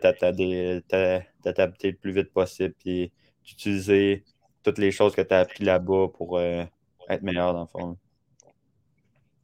[1.42, 3.12] t'adapter le plus vite possible et
[3.44, 4.24] d'utiliser
[4.64, 6.64] toutes les choses que tu as appris là-bas pour euh,
[7.08, 7.96] être meilleur dans le fond.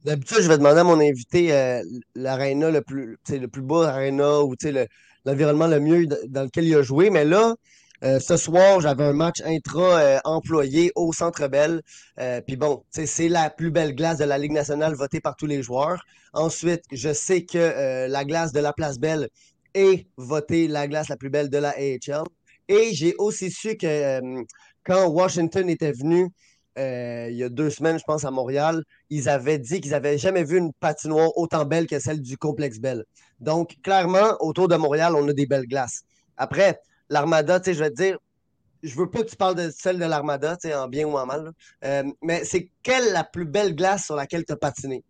[0.05, 1.83] D'habitude, je vais demander à mon invité euh,
[2.14, 4.87] l'aréna le plus, le plus beau aréna ou le,
[5.27, 7.11] l'environnement le mieux dans lequel il a joué.
[7.11, 7.55] Mais là,
[8.03, 11.83] euh, ce soir, j'avais un match intra-employé euh, au Centre Bell.
[12.18, 15.46] Euh, puis bon, c'est la plus belle glace de la Ligue nationale votée par tous
[15.46, 16.03] les joueurs.
[16.33, 19.29] Ensuite, je sais que la glace de la Place Belle
[19.75, 22.25] est votée la glace la plus belle de la AHL.
[22.68, 24.20] Et j'ai aussi su que
[24.85, 26.31] quand Washington était venu
[27.31, 30.45] il y a deux semaines, je pense, à Montréal, ils avaient dit qu'ils n'avaient jamais
[30.45, 33.05] vu une patinoire autant belle que celle du complexe Bell.
[33.40, 36.03] Donc, clairement, autour de Montréal, on a des belles glaces.
[36.37, 38.19] Après, l'Armada, je vais te dire,
[38.83, 41.53] je veux pas que tu parles de celle de l'Armada, en bien ou en mal,
[41.85, 45.05] euh, mais c'est quelle la plus belle glace sur laquelle tu as patiné?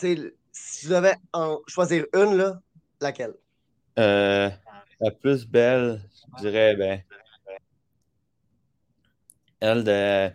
[0.00, 2.60] si tu devais en choisir une, là,
[3.00, 3.34] laquelle?
[3.98, 4.48] Euh,
[5.00, 7.02] la plus belle, je dirais, ben,
[9.60, 10.30] elle de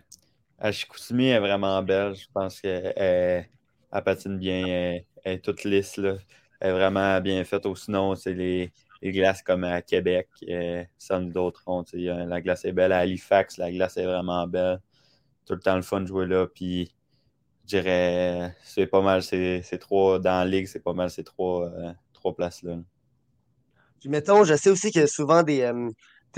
[0.72, 2.14] Chicoutimi est vraiment belle.
[2.14, 3.48] Je pense qu'elle
[4.04, 5.96] patine bien, elle, est toute lisse.
[5.96, 6.16] Là
[6.64, 7.66] est vraiment bien faite.
[7.76, 10.84] Sinon, c'est les, glaces comme à Québec, euh,
[11.20, 11.62] d'autres
[11.94, 12.92] La glace est belle.
[12.92, 14.80] À Halifax, la glace est vraiment belle.
[15.46, 16.46] Tout le temps le fun de jouer là.
[16.46, 16.90] Puis,
[17.64, 21.66] je dirais, c'est pas mal, c'est trois, dans la ligue, c'est pas mal ces trois,
[21.66, 21.92] euh,
[22.32, 22.78] places-là.
[24.00, 25.60] Puis, mettons, je sais aussi qu'il y a souvent des.
[25.60, 25.90] Euh,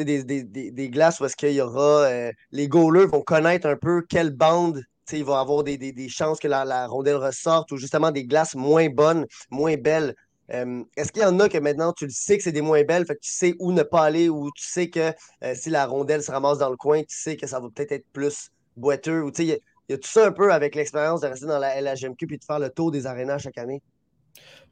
[0.05, 2.05] des, des, des, glaces où est-ce qu'il y aura.
[2.05, 4.83] Euh, les goalers vont connaître un peu quelle bande
[5.13, 9.27] il va avoir des, chances que la, rondelle ressorte ou justement des glaces moins bonnes,
[9.51, 10.15] moins belles.
[10.53, 12.85] Euh, est-ce qu'il y en a que maintenant tu le sais que c'est des moins
[12.85, 15.71] belles, fait que tu sais où ne pas aller ou tu sais que euh, si
[15.71, 18.51] la rondelle se ramasse dans le coin, tu sais que ça va peut-être être plus
[18.77, 19.53] boiteux ou il y,
[19.93, 22.61] a tout ça un peu avec l'expérience de rester dans la LHMQ puis de faire
[22.61, 23.83] le tour des arénas chaque année?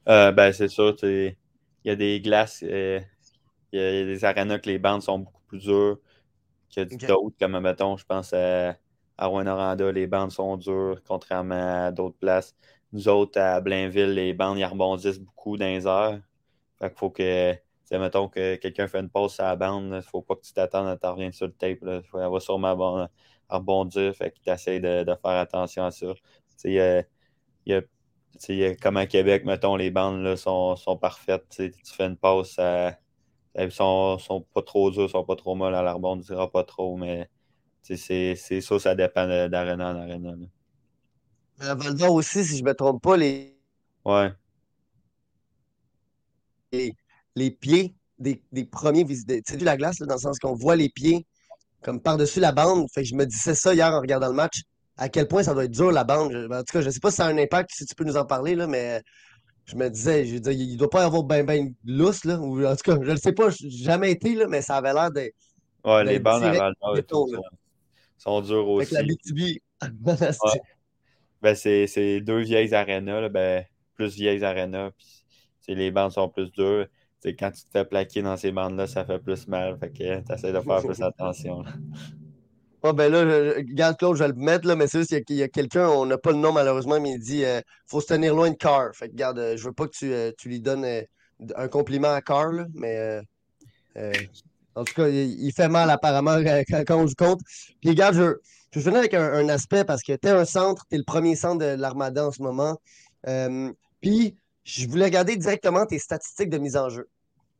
[0.06, 1.34] Ben, c'est sûr, il
[1.84, 2.62] y a des glaces,
[3.74, 5.98] il y, a des arénas que les bandes sont beaucoup plus dures
[6.74, 8.76] que d'autres, comme mettons, je pense à
[9.18, 12.54] à Rouen-Noranda, les bandes sont dures, contrairement à d'autres places.
[12.92, 16.20] Nous autres, à Blainville, les bandes, ils rebondissent beaucoup dans les heures.
[16.78, 17.54] Fait qu'il faut que,
[17.92, 20.52] mettons que quelqu'un fait une pause sur la bande, il ne faut pas que tu
[20.52, 21.82] t'attendes à t'en sur le tape.
[21.82, 22.02] Là.
[22.14, 23.08] Elle va sûrement
[23.48, 24.14] rebondir.
[24.16, 26.06] Fait que tu essaies de, faire attention à ça.
[26.64, 26.72] Il
[27.66, 31.44] y a, comme à Québec, mettons, les bandes là, sont, sont parfaites.
[31.50, 32.58] Tu fais une pause,
[33.55, 37.29] elles sont, sont pas trop dures, sont pas trop molles, elle rebondira pas trop, mais
[37.83, 40.35] c'est ça, ça dépend d'arena en arena.
[41.61, 43.57] À Val d'Or aussi, si je ne me trompe pas, les.
[44.05, 44.33] Ouais.
[46.73, 46.93] Les,
[47.37, 49.38] les pieds des, des premiers visiteurs.
[49.47, 51.27] C'est de la glace, dans le sens qu'on voit les pieds
[51.83, 52.87] comme par-dessus la bande.
[52.93, 54.62] Fait que je me disais ça hier en regardant le match,
[54.97, 56.35] à quel point ça doit être dur la bande.
[56.51, 58.17] En tout cas, je sais pas si ça a un impact, si tu peux nous
[58.17, 59.03] en parler, là, mais
[59.66, 62.38] je me disais, je dire, il doit pas y avoir ben ben lousse, là.
[62.38, 64.92] Ou, en tout cas, je ne sais pas, j'ai jamais été, là, mais ça avait
[64.92, 65.37] l'air d'être.
[65.85, 66.42] Ouais, les bandes
[66.94, 67.40] béton, tout là.
[67.42, 68.94] ça sont dures Avec aussi.
[68.94, 69.38] la BTB.
[70.07, 70.61] Ouais.
[71.42, 74.90] Ben, c'est deux vieilles arénas, là, ben, plus vieilles arénas.
[75.62, 76.87] Puis les bandes sont plus dures.
[77.24, 79.79] Quand tu te fais plaquer dans ces bandes-là, ça fait plus mal.
[79.79, 81.62] Fait que tu essaies de faire plus attention.
[81.62, 81.72] là.
[82.87, 85.37] Ah ben là, je, regarde Claude, je vais le mettre, là, mais c'est juste qu'il
[85.37, 88.09] y a- quelqu'un, on n'a pas le nom malheureusement, mais il dit euh, faut se
[88.09, 88.94] tenir loin de Carr.
[88.94, 91.01] Fait que regarde, euh, je veux pas que tu, euh, tu lui donnes euh,
[91.57, 93.23] un compliment à Carr, là, mais
[93.97, 94.12] euh,
[94.75, 96.37] en tout cas, il, fait mal apparemment
[96.87, 97.42] quand, on joue contre.
[97.81, 98.35] Puis regarde, je,
[98.73, 101.37] je finir avec un, aspect parce que tu es un centre, tu es le premier
[101.37, 102.79] centre de l'Armada en ce moment.
[104.03, 107.09] Puis je voulais regarder directement tes statistiques de mise en jeu.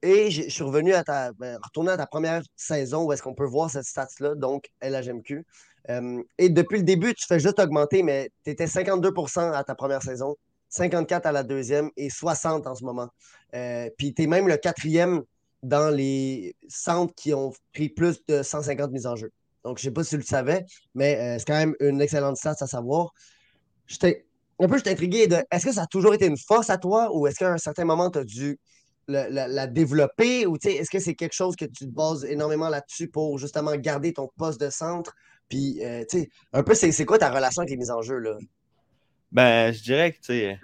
[0.05, 3.33] Et je suis revenu à ta, ben, retourné à ta première saison où est-ce qu'on
[3.33, 5.47] peut voir cette stats-là, donc LHMQ.
[6.39, 10.03] Et depuis le début, tu fais juste augmenter, mais tu étais 52% à ta première
[10.03, 10.37] saison,
[10.69, 13.09] 54 à la deuxième et 60 en ce moment.
[13.55, 15.23] Euh, puis tu es même le quatrième
[15.63, 19.33] dans les centres qui ont pris plus de 150 mises en jeu.
[19.65, 22.03] Donc, je ne sais pas si tu le savais, mais euh, c'est quand même une
[22.03, 23.15] excellente stat à savoir.
[23.87, 24.27] J'étais
[24.59, 27.09] un peu j'étais intrigué de est-ce que ça a toujours été une force à toi
[27.17, 28.59] ou est-ce qu'à un certain moment, tu as dû
[29.09, 33.39] la, développer ou est-ce que c'est quelque chose que tu te bases énormément là-dessus pour
[33.39, 35.15] justement garder ton poste de centre?
[35.49, 38.19] Puis, euh, tu sais, un peu, c'est quoi ta relation avec les mises en jeu,
[38.19, 38.37] là?
[39.33, 40.59] Ben, je dirais que, tu sais,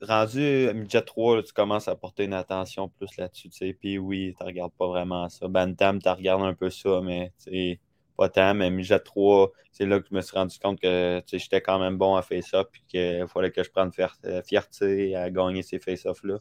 [0.00, 3.72] rendu à midget 3, là, tu commences à porter une attention plus là-dessus, tu sais.
[3.72, 5.48] Puis oui, tu regardes pas vraiment ça.
[5.48, 7.80] Bantam, tu regardes un peu ça, mais, tu sais,
[8.16, 8.54] pas tant.
[8.54, 11.60] Mais midget 3, c'est là que je me suis rendu compte que, tu sais, j'étais
[11.60, 13.90] quand même bon à face-off, puis qu'il fallait que je prenne
[14.24, 16.38] euh, fierté à gagner ces face-offs-là.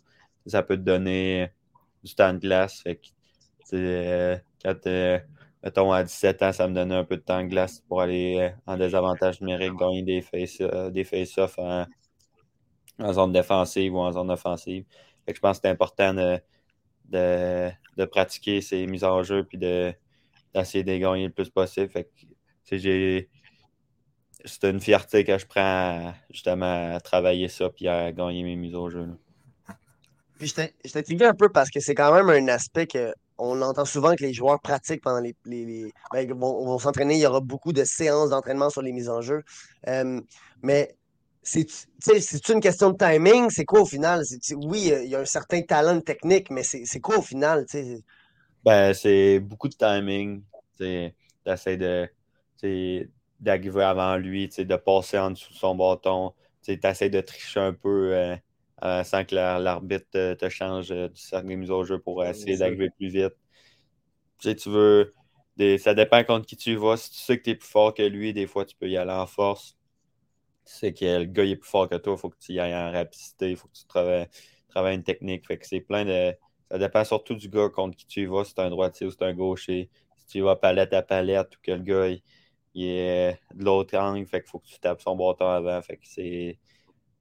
[0.48, 1.52] Ça peut te donner
[2.04, 2.82] du temps de glace.
[2.82, 3.08] Fait que,
[3.76, 5.20] euh, quand, euh,
[5.64, 8.38] mettons, à 17 ans, ça me donnait un peu de temps de glace pour aller
[8.40, 11.86] euh, en désavantage numérique, gagner des face- euh, des face-offs en,
[13.00, 14.86] en zone défensive ou en zone offensive.
[15.28, 16.40] Je pense que c'est important de,
[17.10, 19.94] de, pratiquer ces mises en jeu puis de,
[20.54, 21.90] d'essayer de gagner le plus possible.
[21.90, 23.30] Fait que, j'ai,
[24.46, 28.76] c'est une fierté que je prends justement à travailler ça puis à gagner mes mises
[28.76, 29.08] au jeu.
[30.38, 33.86] Puis j'étais intrigué un peu parce que c'est quand même un aspect que on entend
[33.86, 35.36] souvent que les joueurs pratiquent pendant les.
[35.46, 37.16] les, les- ben, vont, s'entraîner.
[37.16, 39.44] Il y aura beaucoup de séances d'entraînement sur les mises en jeu.
[39.88, 40.20] Euh,
[40.64, 40.96] mais
[41.44, 43.50] c'est une question de timing?
[43.50, 44.24] C'est quoi au final?
[44.56, 47.66] Oui, il y a un certain talent technique, mais c'est quoi au final?
[48.66, 50.44] Ben, c'est beaucoup de timing.
[50.78, 51.14] Tu
[51.46, 52.10] essaies de,
[53.40, 56.34] d'arriver avant lui, de passer en dessous de son bâton.
[56.64, 58.36] Tu essaies de tricher un peu euh,
[58.84, 62.00] euh, sans que la- l'arbitre te, te change euh, du cercle des mises au jeu
[62.00, 62.58] pour essayer sûr.
[62.58, 63.34] d'arriver plus vite.
[64.40, 65.16] Tu sais, tu veux.
[65.58, 66.98] Des, ça dépend contre qui tu vas.
[66.98, 68.98] Si tu sais que tu es plus fort que lui, des fois, tu peux y
[68.98, 69.76] aller en force.
[70.66, 72.54] Tu sais que le gars il est plus fort que toi, il faut que tu
[72.54, 74.28] y ailles en rapidité, il faut que tu travailles,
[74.70, 75.48] travailles une technique.
[75.48, 76.36] Fait que c'est plein de.
[76.72, 79.12] Ça dépend surtout du gars contre qui tu y vas, si c'est un droitier ou
[79.12, 79.90] si c'est un gaucher.
[80.18, 82.22] Si tu y vas palette à palette ou que le gars il,
[82.76, 85.82] il est de l'autre angle, fait qu'il faut que tu tapes son bâton avant.
[85.82, 86.60] Fait que c'est.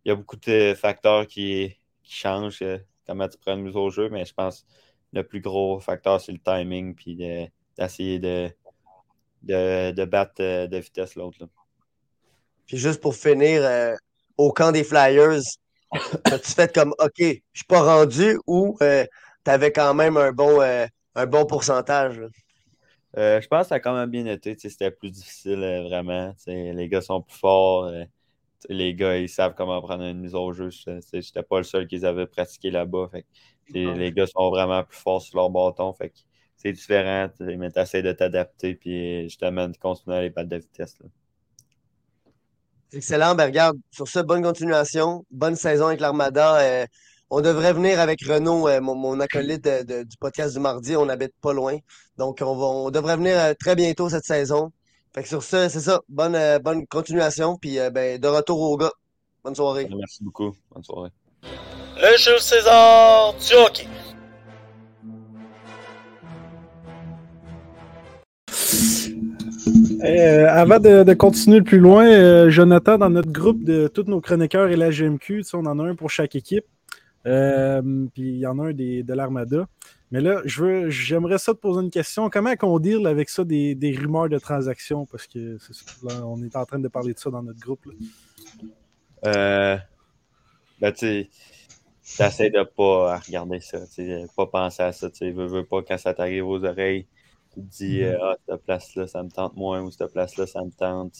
[0.06, 3.74] Il y a beaucoup de facteurs qui, qui changent euh, comment tu prends une mise
[3.74, 4.66] au jeu, mais je pense que
[5.14, 8.48] le plus gros facteur, c'est le timing, puis de- d'essayer de,
[9.42, 11.48] de, de battre euh, de vitesse l'autre.
[12.68, 13.96] Puis juste pour finir, euh,
[14.38, 15.40] au camp des Flyers,
[16.24, 20.60] as-tu fait comme OK, je suis pas rendu ou tu avais quand même un bon,
[20.60, 22.20] euh, un bon pourcentage?
[23.18, 24.56] Euh, je pense que ça a quand même bien été.
[24.56, 26.32] C'était plus difficile, euh, vraiment.
[26.46, 27.90] Les gars sont plus forts.
[28.68, 30.70] Les gars, ils savent comment prendre une mise au jeu.
[30.70, 33.08] Je n'étais pas le seul qu'ils avaient pratiqué là-bas.
[33.12, 33.26] Fait que,
[33.66, 35.92] tu sais, Les gars sont vraiment plus forts sur leur bâton.
[35.92, 36.16] Fait que
[36.56, 37.28] c'est différent.
[37.40, 40.96] Mais tu essaies de t'adapter puis justement de continuer à les battre de vitesse.
[41.00, 41.06] là.
[42.92, 43.34] Excellent.
[43.34, 45.24] Ben regarde, sur ce, bonne continuation.
[45.30, 46.60] Bonne saison avec l'Armada.
[46.60, 46.86] Euh,
[47.30, 50.96] on devrait venir avec Renaud, euh, mon, mon acolyte de- de- du podcast du mardi.
[50.96, 51.76] On n'habite pas loin.
[52.16, 54.70] Donc, on, va, on devrait venir euh, très bientôt cette saison.
[55.16, 56.02] Fait que sur ce, c'est ça.
[56.10, 57.56] Bonne, euh, bonne continuation.
[57.56, 58.92] Puis euh, ben, de retour au gars.
[59.42, 59.88] Bonne soirée.
[59.96, 60.54] Merci beaucoup.
[60.70, 61.08] Bonne soirée.
[61.96, 63.86] Le Jules César du hockey.
[70.04, 74.04] Euh, avant de, de continuer le plus loin, euh, Jonathan, dans notre groupe de tous
[74.04, 76.66] nos chroniqueurs et la GMQ, tu sais, on en a un pour chaque équipe.
[77.26, 77.80] Euh,
[78.12, 79.66] puis il y en a un des, de l'Armada.
[80.10, 82.30] Mais là, je veux, j'aimerais ça te poser une question.
[82.30, 85.04] Comment on deal avec ça des, des rumeurs de transactions?
[85.06, 87.58] Parce que c'est ça, là, on est en train de parler de ça dans notre
[87.58, 87.84] groupe.
[87.86, 87.92] là.
[89.24, 89.76] Euh,
[90.80, 91.30] ben, tu sais,
[92.16, 95.98] t'essaies de pas regarder ça, tu pas penser à ça, tu veux, veux pas quand
[95.98, 97.06] ça t'arrive aux oreilles,
[97.52, 100.62] tu te dis, euh, ah, cette place-là, ça me tente moins, ou cette place-là, ça
[100.62, 101.14] me tente.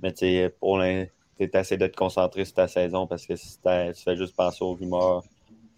[0.00, 3.36] Mais tu sais, pour l'instant, tu essaies de te concentrer sur ta saison parce que
[3.36, 5.22] si tu fais juste penser aux rumeurs,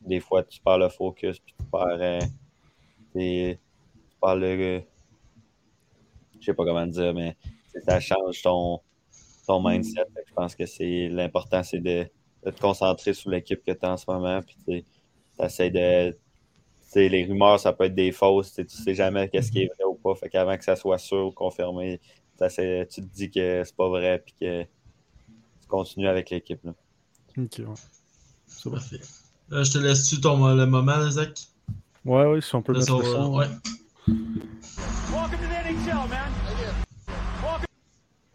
[0.08, 2.18] des fois, tu perds le focus, puis tu perds, euh,
[3.12, 3.58] t'es-
[4.10, 4.82] tu perds le.
[6.40, 7.36] Je sais pas comment dire, mais
[7.84, 8.80] ça change ton,
[9.46, 10.04] ton mindset.
[10.14, 12.06] Fait que je pense que c'est l'important, c'est de,
[12.44, 14.84] de te concentrer sur l'équipe que tu as en ce moment, puis tu
[15.44, 16.10] essaies de.
[16.12, 16.18] tu
[16.80, 18.50] sais, les rumeurs, ça peut être des fausses.
[18.50, 20.14] Tu sais, tu sais jamais qu'est-ce qui est vrai ou pas.
[20.14, 22.00] Fait qu'avant que ça soit sûr ou confirmé,
[22.38, 26.62] t'essaies- tu te dis que c'est pas vrai puis que tu continues avec l'équipe.
[26.64, 26.74] là.
[27.36, 27.64] Ok, ouais.
[28.46, 29.00] C'est parfait.
[29.52, 31.48] Euh, je te laisse-tu ton le moment, Zach?
[32.04, 33.46] Ouais, ouais, si on peut Là, mettre ça le ouais.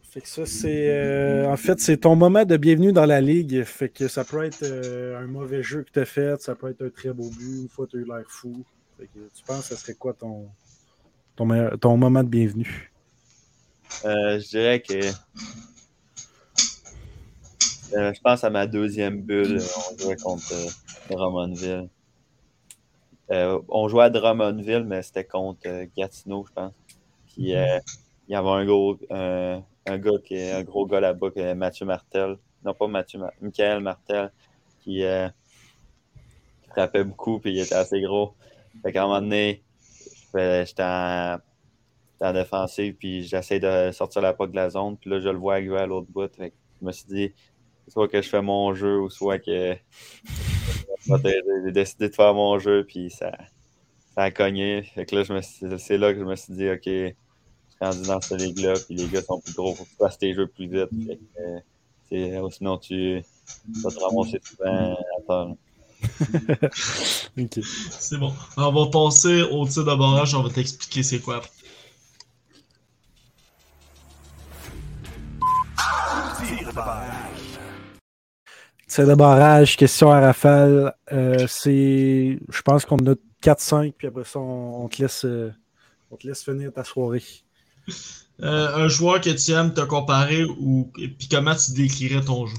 [0.02, 0.90] Fait que ça, c'est.
[0.90, 3.64] euh, en fait, c'est ton moment de bienvenue dans la ligue.
[3.64, 6.70] Fait que ça peut être euh, un mauvais jeu que tu as fait, ça peut
[6.70, 8.64] être un très beau but, une fois tu as eu l'air fou.
[9.00, 10.50] Fait que tu penses que ce serait quoi ton,
[11.36, 12.92] ton, meilleur- ton moment de bienvenue?
[14.06, 15.00] Euh, je dirais que.
[17.96, 19.58] Euh, je pense à ma deuxième bulle.
[19.60, 20.70] euh, On jouait contre euh,
[21.10, 21.90] Drummondville.
[23.32, 26.74] Euh, on jouait à Drummondville, mais c'était contre Gatineau, je pense.
[27.28, 27.80] Puis euh,
[28.28, 31.86] il y avait un gros, euh, un gars qui est un gros gars là-bas, Mathieu
[31.86, 32.38] Martel.
[32.64, 34.32] Non, pas Mathieu, Mar- Michael Martel,
[34.82, 35.04] qui,
[36.62, 38.34] qui frappait beaucoup, puis il était assez gros.
[38.82, 39.64] Fait qu'à un moment donné,
[40.34, 41.38] j'étais en,
[42.22, 45.38] en défensive, puis j'essaie de sortir la POC de la zone, puis là, je le
[45.38, 46.34] vois arriver à l'autre bout.
[46.36, 47.34] Fait que je me suis dit,
[47.88, 49.76] soit que je fais mon jeu, ou soit que
[51.06, 53.32] j'ai décidé de faire mon jeu, puis ça,
[54.16, 54.84] ça a cogné.
[54.96, 57.12] Fait que là, je me suis- c'est là que je me suis dit, OK, je
[57.12, 57.16] suis
[57.82, 60.34] rendu dans cette ligue-là, puis les gars sont plus gros, faut que tu fasses tes
[60.34, 60.90] jeux plus vite.
[61.08, 61.60] Fait que, euh,
[62.10, 63.22] c'est- sinon, tu
[63.84, 65.56] vas te ramasser souvent à terre.
[67.38, 67.60] Ok.
[67.64, 68.34] C'est bon.
[68.58, 71.42] On va passer au tir de barrage, on va t'expliquer c'est quoi.
[78.96, 80.94] C'est le barrage, question à rafale.
[81.12, 82.38] Euh, c'est.
[82.48, 85.52] Je pense qu'on a 4-5, puis après ça, on, on te laisse, euh,
[86.12, 87.24] on te laisse finir ta soirée.
[88.42, 92.58] Euh, un joueur que tu aimes te comparer ou puis comment tu décrirais ton jeu?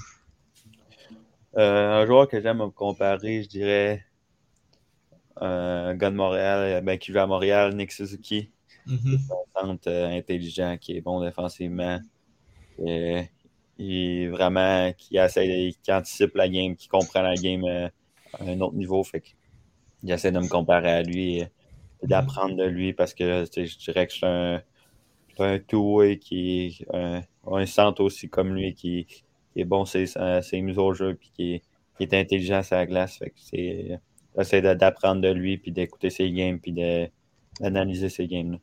[1.56, 4.04] Euh, un joueur que j'aime me comparer, je dirais
[5.40, 8.50] un gars de Montréal, ben, qui joue à Montréal, Nick Suzuki.
[8.88, 9.18] Mhm.
[9.30, 12.00] un centre euh, intelligent, qui est bon défensivement.
[12.84, 13.22] Et,
[13.78, 17.88] il est vraiment qui essaie, qui anticipe la game, qui comprend la game euh,
[18.38, 19.02] à un autre niveau.
[19.02, 19.28] Fait que
[20.04, 21.48] j'essaie de me comparer à lui et,
[22.02, 24.62] et d'apprendre de lui parce que je dirais que je suis un,
[25.38, 29.06] un two-way qui un, un centre aussi comme lui qui,
[29.56, 31.62] est bon ses, ses mises au jeu puis qui est,
[31.96, 33.18] qui est intelligent sur la glace.
[33.18, 33.98] Fait que
[34.36, 36.72] j'essaie d'apprendre de lui puis d'écouter ses games puis
[37.60, 38.52] d'analyser ses games.
[38.52, 38.58] là.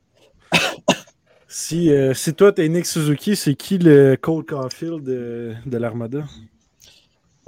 [1.53, 6.23] Si, euh, si toi, t'es Nick Suzuki, c'est qui le Cole Caulfield de, de l'Armada?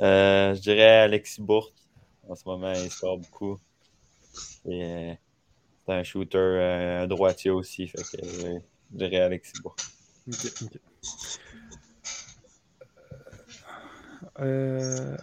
[0.01, 1.73] Euh, je dirais Alexis Bourque.
[2.27, 3.57] En ce moment, il sort beaucoup.
[4.65, 5.13] Et, euh,
[5.85, 7.87] c'est un shooter, euh, un droitier aussi.
[7.87, 8.59] Fait que, je
[8.91, 9.79] dirais Alexis Bourque.
[10.27, 10.51] Ok.
[14.41, 15.15] Euh.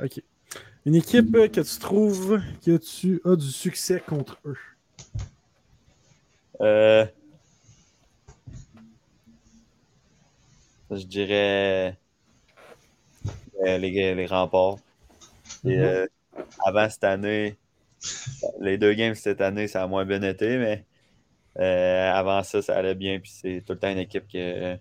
[0.87, 4.57] Une équipe que tu trouves que tu as du succès contre eux?
[6.63, 7.05] Euh,
[10.91, 11.97] je dirais
[13.65, 14.77] euh, les, les remparts.
[15.65, 16.07] Et, euh,
[16.65, 17.57] avant cette année,
[18.61, 20.85] les deux games cette année, ça a moins bien été, mais
[21.59, 23.21] euh, avant ça, ça allait bien.
[23.21, 24.79] Puis c'est tout le temps une équipe que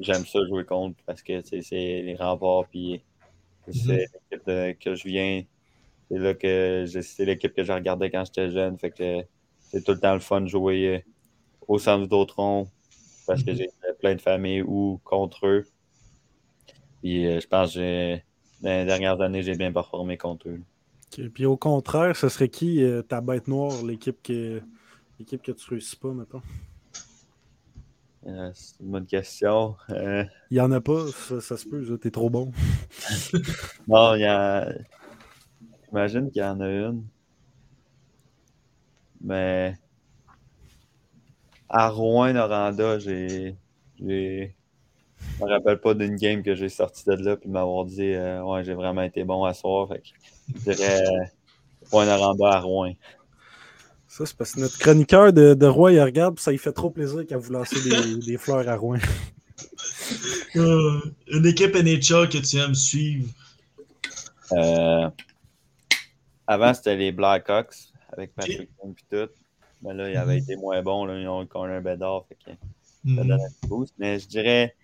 [0.00, 2.66] j'aime ça jouer contre parce que c'est les remparts.
[2.68, 3.02] Puis
[3.70, 5.42] c'est l'équipe de- que je viens.
[6.10, 8.78] C'est là que c'est l'équipe que je regardais quand j'étais jeune.
[8.78, 9.22] Fait que
[9.60, 11.04] c'est tout le temps le fun de jouer
[11.68, 12.68] au centre d'autron
[13.28, 13.56] parce que Mhm.
[13.56, 13.68] j'ai
[14.00, 15.66] plein de familles ou contre eux.
[17.02, 18.16] Puis euh, je pense que
[18.60, 20.62] dans les dernières années, j'ai bien performé contre eux.
[21.12, 24.62] Ok, Puis au contraire, ce serait qui euh, ta bête noire, l'équipe que,
[25.18, 26.42] l'équipe que tu réussis pas, mettons?
[28.26, 29.76] Euh, c'est une bonne question.
[29.90, 32.52] Euh, Il y en a pas, ça, ça se peut, t'es trop bon.
[33.86, 34.68] non, il y a.
[35.86, 37.06] J'imagine qu'il y en a une.
[39.20, 39.78] Mais
[41.68, 43.56] à Rouen, Noranda, j'ai.
[44.00, 44.54] j'ai-
[45.38, 48.12] Je me rappelle pas d'une game que j'ai sorti de là puis de m'avoir dit
[48.12, 49.88] euh, Ouais, j'ai vraiment été bon à soir.
[49.88, 50.06] Fait que
[50.54, 51.24] je dirais euh,
[51.90, 52.92] Rouen Noranda à Rouen.
[54.06, 56.72] Ça, c'est parce que notre chroniqueur de, de Roy, il regarde, puis ça lui fait
[56.72, 58.98] trop plaisir qu'à vous lancer des, des fleurs à Rouen.
[60.56, 63.28] Euh, une équipe NHL que tu aimes suivre.
[64.52, 65.10] Euh,
[66.46, 67.74] avant, c'était les Blackhawks
[68.12, 69.32] avec Patrick Kane et tout.
[69.82, 71.04] Mais là, il avait été moins bon.
[71.04, 72.26] Là, ils ont eu Corner Bedard.
[72.28, 72.56] Fait que ça
[73.04, 73.16] Mhm.
[73.28, 73.94] donne un petit boost.
[73.98, 74.74] Mais je dirais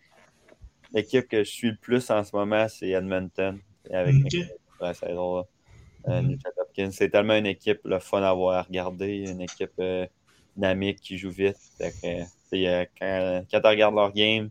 [0.93, 3.59] l'équipe que je suis le plus en ce moment, c'est Edmonton.
[3.93, 4.37] Avec Ok.
[4.81, 5.45] la saison, là.
[6.09, 6.91] Euh, Mhm.
[6.91, 9.31] C'est tellement une équipe le fun à voir à regarder.
[9.31, 10.07] Une équipe euh,
[10.57, 11.57] dynamique qui joue vite.
[11.79, 12.23] Que,
[12.57, 14.51] euh, quand, quand tu regardes leur game,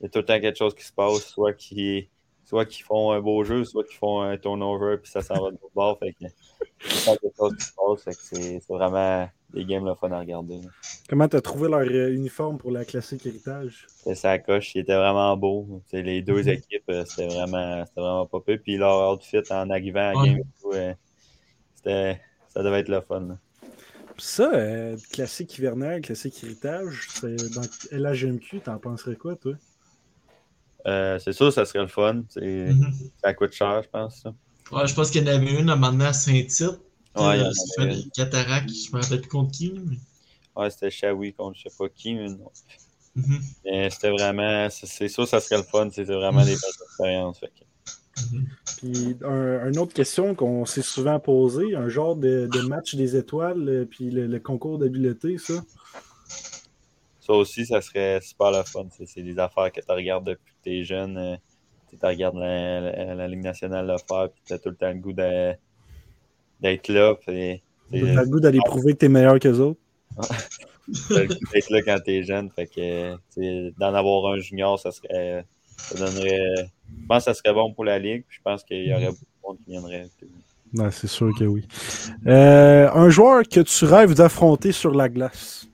[0.00, 2.08] il y a tout le temps quelque chose qui se passe, soit qui
[2.44, 5.50] soit qu'ils font un beau jeu, soit qu'ils font un turnover, puis ça s'en va
[5.50, 5.98] de l'autre bord.
[5.98, 8.02] Fait que, il y a tout le temps quelque chose qui se passe.
[8.04, 10.60] Fait que c'est c'est vraiment des games le fun à regarder.
[11.08, 13.86] Comment t'as trouvé leur euh, uniforme pour la classique héritage?
[13.98, 15.82] C'était sa coche, il était vraiment beau.
[15.86, 16.48] T'sais, les deux Mhm.
[16.48, 18.58] équipes, euh, c'était vraiment, c'était vraiment pas peu.
[18.58, 20.28] Puis leur outfit en arrivant à la Ouais.
[20.34, 20.42] game,
[20.72, 20.94] euh,
[21.76, 23.20] c'était, ça devait être le fun.
[23.20, 23.38] là.
[24.18, 29.54] Ça, euh, classique hivernal, classique héritage, c'est dans LHMQ, t'en penserais quoi, toi?
[30.86, 32.22] Euh, c'est sûr, ça serait le fun.
[32.28, 33.10] C'est- Mhm.
[33.22, 34.20] Ça coûte cher, je pense.
[34.22, 34.32] ça.
[34.70, 36.80] Ouais, je pense qu'il y en avait une à un moment donné à Saint-Tite.
[37.18, 39.72] Ouais, il Euh, fait des cataractes, je me rappelle plus contre qui.
[39.72, 39.96] mais-
[40.56, 42.50] Ouais, c'était Shawi contre je sais pas qui, mais non.
[43.14, 43.40] Mhm.
[43.64, 45.88] Mais c'était vraiment, c'est sûr, ça serait le fun.
[45.90, 47.38] C'était vraiment des belles expériences.
[47.40, 47.64] Fait que-
[48.36, 48.46] Mhm.
[48.78, 53.14] Puis un, une autre question qu'on s'est souvent posée, un genre de, de match des
[53.16, 55.54] étoiles, euh, puis le, le concours d'habileté, ça?
[57.20, 58.86] Ça aussi, ça serait super le fun.
[59.06, 61.16] C'est des affaires que tu regardes depuis que tu es jeune.
[61.18, 61.36] euh,
[61.90, 64.88] tu regardes la, la- la Ligue nationale le faire, puis tu as tout le temps
[64.88, 65.54] le goût de-
[66.60, 67.14] d'être là.
[67.14, 69.80] Puis, le goût d'aller prouver que t'es meilleur que les autres.
[70.16, 72.50] t'as le goût d'être là quand tu es jeune.
[72.50, 75.44] Fait que d'en avoir un junior, ça serait.
[75.76, 76.66] Ça donnerait.
[77.00, 78.24] Je pense que ça serait bon pour la Ligue.
[78.28, 80.06] Puis je pense qu'il y aurait beaucoup de monde qui viendrait.
[80.72, 81.66] Non, c'est sûr que oui.
[82.26, 85.66] Euh, un joueur que tu rêves d'affronter sur la glace?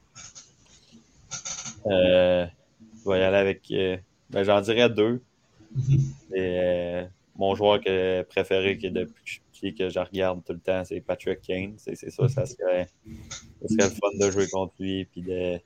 [1.87, 2.47] Euh,
[3.05, 3.63] je vais y aller avec.
[3.73, 3.97] euh,
[4.31, 5.21] ben, J'en dirais deux.
[6.33, 7.05] Et, euh,
[7.37, 10.61] mon joueur que, préféré que depuis que je suis petit, que je regarde tout le
[10.61, 11.75] temps, c'est Patrick Kane.
[11.79, 12.89] C'est c'est ça, ça serait,
[13.63, 15.59] ça serait le fun de jouer contre lui puis de,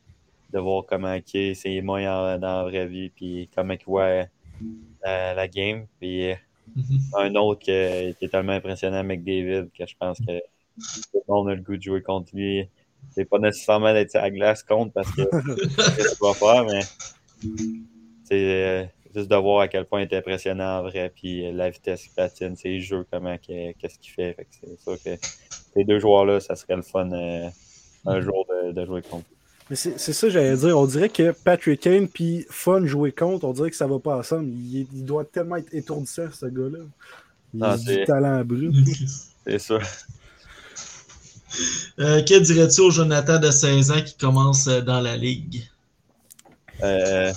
[0.53, 3.85] de voir comment il est, c'est moi en- dans la vraie vie, puis comment il
[3.85, 4.25] voit
[5.05, 5.87] la, la game.
[6.01, 6.33] Puis
[7.17, 10.39] un autre que- qui est tellement impressionnant, McDavid, que je pense que
[11.13, 12.69] tout le monde a le goût de jouer contre lui.
[13.11, 15.23] C'est pas nécessairement d'être à la glace contre parce que
[15.97, 16.81] qu'est-ce qu'il va faire, mais
[18.25, 18.35] c'est
[18.65, 18.85] euh,
[19.19, 22.13] juste de voir à quel point il est impressionnant en vrai, puis la vitesse qu'il
[22.13, 24.37] patine, ses jeux, comment, que- qu'est-ce qu'il fait.
[24.51, 25.11] C'est sûr que
[25.75, 27.49] ces deux joueurs-là, ça serait le fun euh,
[28.07, 29.27] un jour de, de jouer contre.
[29.71, 30.79] Mais c'est ça que j'allais dire.
[30.79, 34.17] On dirait que Patrick Kane puis Fun jouer contre, on dirait que ça va pas
[34.17, 34.47] ensemble.
[34.49, 36.79] Il, doit tellement être étourdissant, ce gars-là.
[37.53, 38.75] Il Ah, a du talent brut.
[39.47, 39.83] C'est sûr.
[41.99, 45.63] Euh, que dirais-tu au Jonathan de 16 ans qui commence euh, dans la ligue?
[46.83, 47.33] Euh,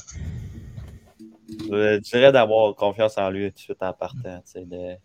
[1.71, 4.41] je dirais d'avoir confiance en lui tout de suite en partant.
[4.55, 4.97] de-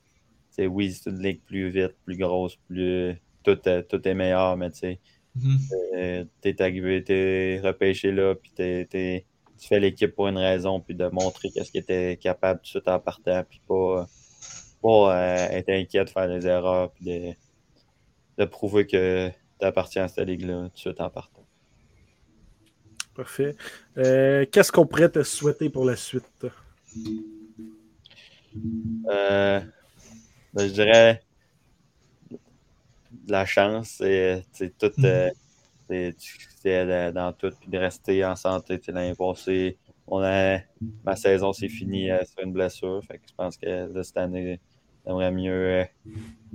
[0.67, 3.21] oui, c'est une ligue plus vite, plus grosse, plus.
[3.43, 4.99] Tout, euh, tout est meilleur, mais tu sais,
[5.35, 5.59] Mhm.
[5.97, 8.87] euh, t'es arrivé, t'es repêché là, puis t'es-
[9.59, 12.69] tu fais l'équipe pour une raison, puis de montrer qu'est-ce qu'il était capable tout de
[12.69, 14.07] suite en partant, puis pas,
[14.83, 17.35] pas euh, être inquiet de faire des erreurs, puis de,
[18.39, 19.29] de prouver que
[19.61, 21.46] tu appartiens à cette ligue-là tout de suite en partant.
[23.17, 23.57] Parfait.
[23.97, 26.47] Euh, Qu'est-ce qu'on pourrait te souhaiter pour la suite?
[29.09, 29.61] Euh,
[30.53, 31.23] ben, je dirais
[32.31, 35.33] de la chance, c'est c'est tout, c'est
[35.89, 36.15] c'est,
[36.67, 38.81] euh, dans tout, puis de rester en santé.
[38.89, 40.59] L'année passée, on a,
[41.05, 44.61] ma saison s'est finie sur une blessure, fait que je pense que cette année,
[45.07, 45.87] j'aimerais mieux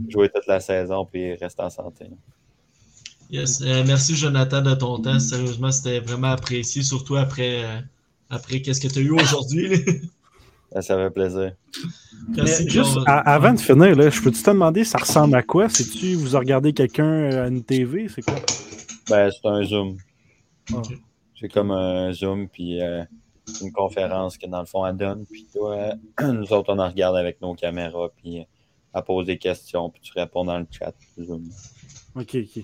[0.07, 2.05] jouer toute la saison puis rester en santé.
[3.31, 3.61] Yes.
[3.61, 5.19] Euh, merci Jonathan de ton temps.
[5.19, 7.79] Sérieusement, c'était vraiment apprécié, surtout après, euh,
[8.29, 9.69] après qu'est-ce que tu as eu aujourd'hui.
[10.81, 11.53] Ça, fait plaisir.
[12.29, 15.67] Merci, juste à- avant de finir, là, je peux-tu te demander ça ressemble à quoi?
[15.67, 18.07] C'est-tu vous regardez quelqu'un à une TV?
[18.07, 18.35] C'est quoi?
[19.09, 19.97] Ben, c'est un Zoom.
[20.73, 20.97] Ok.
[21.37, 23.03] C'est comme un Zoom, puis euh,
[23.61, 25.25] une conférence que dans le fond, elle donne.
[25.29, 25.75] Puis toi,
[26.21, 28.43] euh, nous autres, on en regarde avec nos caméras, puis euh,
[28.95, 30.93] elle pose des questions, puis tu réponds dans le chat.
[31.21, 31.49] Zoom.
[32.15, 32.63] Ok, ok.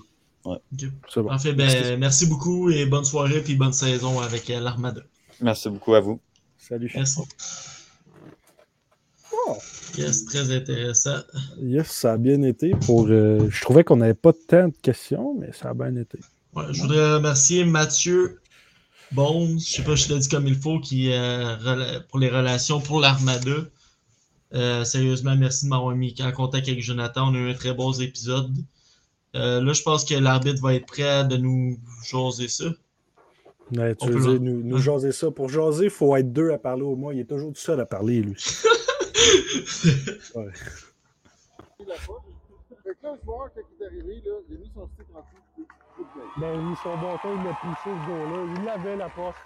[0.54, 0.90] Ok.
[1.08, 1.32] C'est bon.
[1.32, 5.02] En fait, ben, merci beaucoup et bonne soirée puis bonne saison avec euh, l'Armada.
[5.40, 6.20] Merci beaucoup à vous.
[6.58, 6.90] Salut.
[6.94, 7.20] Merci.
[9.96, 11.18] Yes, très intéressant.
[11.60, 12.70] Yes, ça a bien été.
[12.86, 16.18] Pour, euh, je trouvais qu'on n'avait pas tant de questions, mais ça a bien été.
[16.54, 18.40] Ouais, je voudrais remercier Mathieu
[19.12, 22.28] Bones, je sais pas si je l'ai dit comme il faut, qui euh, pour les
[22.28, 23.56] relations pour l'Armada.
[24.54, 27.30] Euh, sérieusement, merci de m'avoir mis en contact avec Jonathan.
[27.30, 28.54] On a eu un très beau épisode.
[29.38, 32.64] Euh, là, je pense que l'arbitre va être prêt de nous jaser ça.
[33.70, 34.82] Mais tu On veux peut dire, nous, nous Ouais.
[34.82, 35.30] jaser ça.
[35.30, 37.14] Pour jaser, il faut être deux à parler au moins.
[37.14, 38.34] Il est toujours tout seul à parler, lui.
[41.86, 42.22] la fois.
[42.84, 45.06] Fait que là, le joueur, quand il est arrivé, là, il a mis son stick
[45.14, 45.66] en dessous.
[46.40, 48.38] Ben oui, son bâton, il l'a poussé ce gars-là.
[48.56, 49.36] Il l'avait la porte.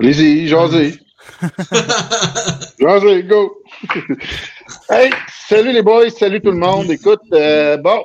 [0.00, 0.98] Allez-y, jasez.
[2.78, 3.62] jasez, go.
[4.90, 6.90] hey, salut les boys, salut tout le monde.
[6.90, 8.04] Écoute, euh, bon,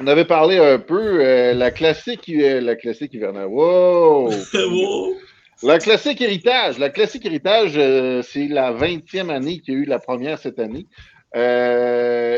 [0.00, 3.46] on avait parlé un peu euh, la classique, euh, la classique hivernale.
[3.46, 4.30] Wow.
[4.54, 5.14] Wow.
[5.62, 6.78] La classique héritage.
[6.78, 10.86] La classique héritage, c'est la 20e année qu'il y a eu la première cette année.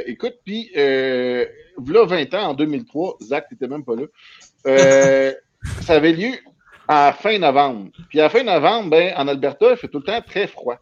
[0.07, 4.05] Écoute, puis, là, 20 ans, en 2003, Zach, t'étais même pas là.
[5.83, 6.35] Ça avait lieu
[6.87, 7.91] à fin novembre.
[8.11, 10.77] Puis à fin novembre, ben, en Alberta, il fait tout le temps très froid.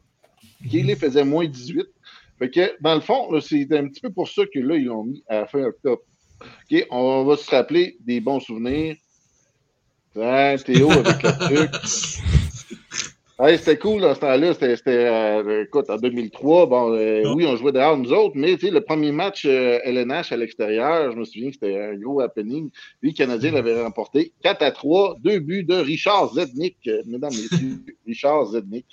[0.70, 1.86] Il faisait moins 18.
[2.38, 5.04] Fait que, dans le fond, c'est un petit peu pour ça que là, ils l'ont
[5.04, 6.02] mis à la fin octobre.
[6.40, 8.96] OK, on va se rappeler des bons souvenirs.
[10.16, 11.70] Hein, Théo avec le truc.
[13.58, 14.54] C'était cool dans ce temps-là.
[14.54, 18.80] C'était, euh, écoute, en 2003, bon, euh, oui, on jouait dehors nous autres, mais le
[18.80, 22.70] premier match euh, LNH à l'extérieur, je me souviens que c'était un gros happening.
[23.02, 27.32] Lui, le Canadien l'avait remporté 4 à 3, deux buts de Richard Zednik, euh, mesdames
[27.32, 28.86] et messieurs, Richard Zednik.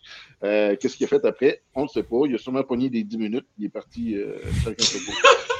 [0.43, 1.61] Euh, qu'est-ce qu'il a fait après?
[1.75, 2.25] On ne sait pas.
[2.27, 3.47] Il a sûrement pogné des 10 minutes.
[3.57, 5.29] Il est parti euh, chacun pas.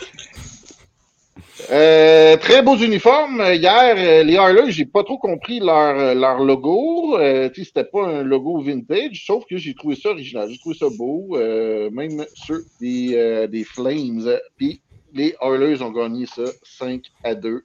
[1.69, 3.41] Euh, très beaux uniformes.
[3.53, 7.17] Hier, les Oilers, j'ai pas trop compris leur, leur logo.
[7.19, 10.49] Euh, c'était pas un logo vintage, sauf que j'ai trouvé ça original.
[10.49, 14.39] J'ai trouvé ça beau, euh, même ceux des, des Flames.
[14.57, 14.81] Puis
[15.13, 17.63] les Oilers ont gagné ça 5 à 2.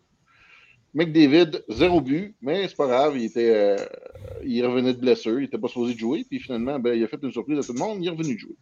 [0.97, 3.77] McDavid, zéro but, mais c'est pas grave, il était euh,
[4.43, 7.07] il revenait de blessure, il était pas supposé de jouer, puis finalement, ben, il a
[7.07, 8.57] fait une surprise à tout le monde, il est revenu de jouer.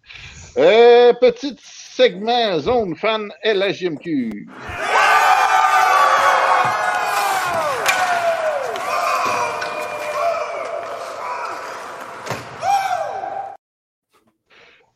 [0.58, 4.48] Euh, petit segment zone fan LHMQ.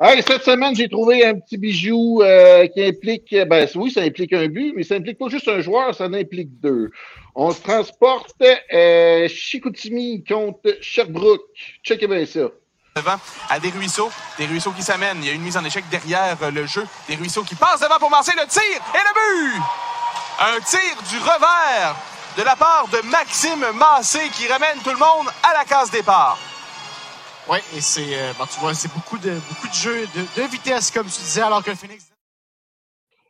[0.01, 4.32] Hey, cette semaine, j'ai trouvé un petit bijou euh, qui implique, ben oui, ça implique
[4.32, 6.92] un but, mais ça implique pas juste un joueur, ça en implique deux.
[7.34, 8.40] On se transporte
[8.72, 11.42] euh, Chicoutimi contre Sherbrooke.
[11.82, 12.42] Checkez bien ça.
[12.94, 13.16] devant
[13.51, 15.18] à des ruisseaux, des ruisseaux qui s'amènent.
[15.20, 17.80] Il y a une mise en échec derrière euh, le jeu, des ruisseaux qui passent
[17.80, 19.62] devant pour lancer le tir et le but!
[20.38, 21.96] Un tir du revers
[22.36, 26.38] de la part de Maxime Massé qui ramène tout le monde à la case départ.
[27.51, 30.49] Oui, et c'est euh, bon, tu vois, c'est beaucoup de beaucoup de jeux de, de
[30.49, 32.11] vitesse, comme tu disais, alors que le Phoenix.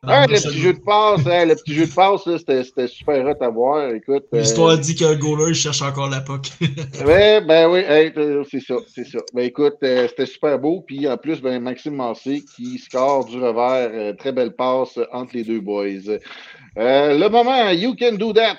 [0.07, 2.87] Ah, le petit jeu de passe, hein, le petit jeu de passe, là, c'était, c'était
[2.87, 3.89] super hot à voir.
[3.89, 6.47] Écoute, euh, L'histoire dit qu'un goaler cherche encore la puck.
[7.05, 9.19] ouais, ben oui, hey, euh, c'est ça, c'est ça.
[9.33, 10.85] Ben écoute, euh, c'était super beau.
[10.87, 15.35] Puis en plus, ben Maxime Massé qui score du revers, euh, très belle passe entre
[15.35, 15.85] les deux boys.
[16.77, 18.57] Euh, le moment, you can do that.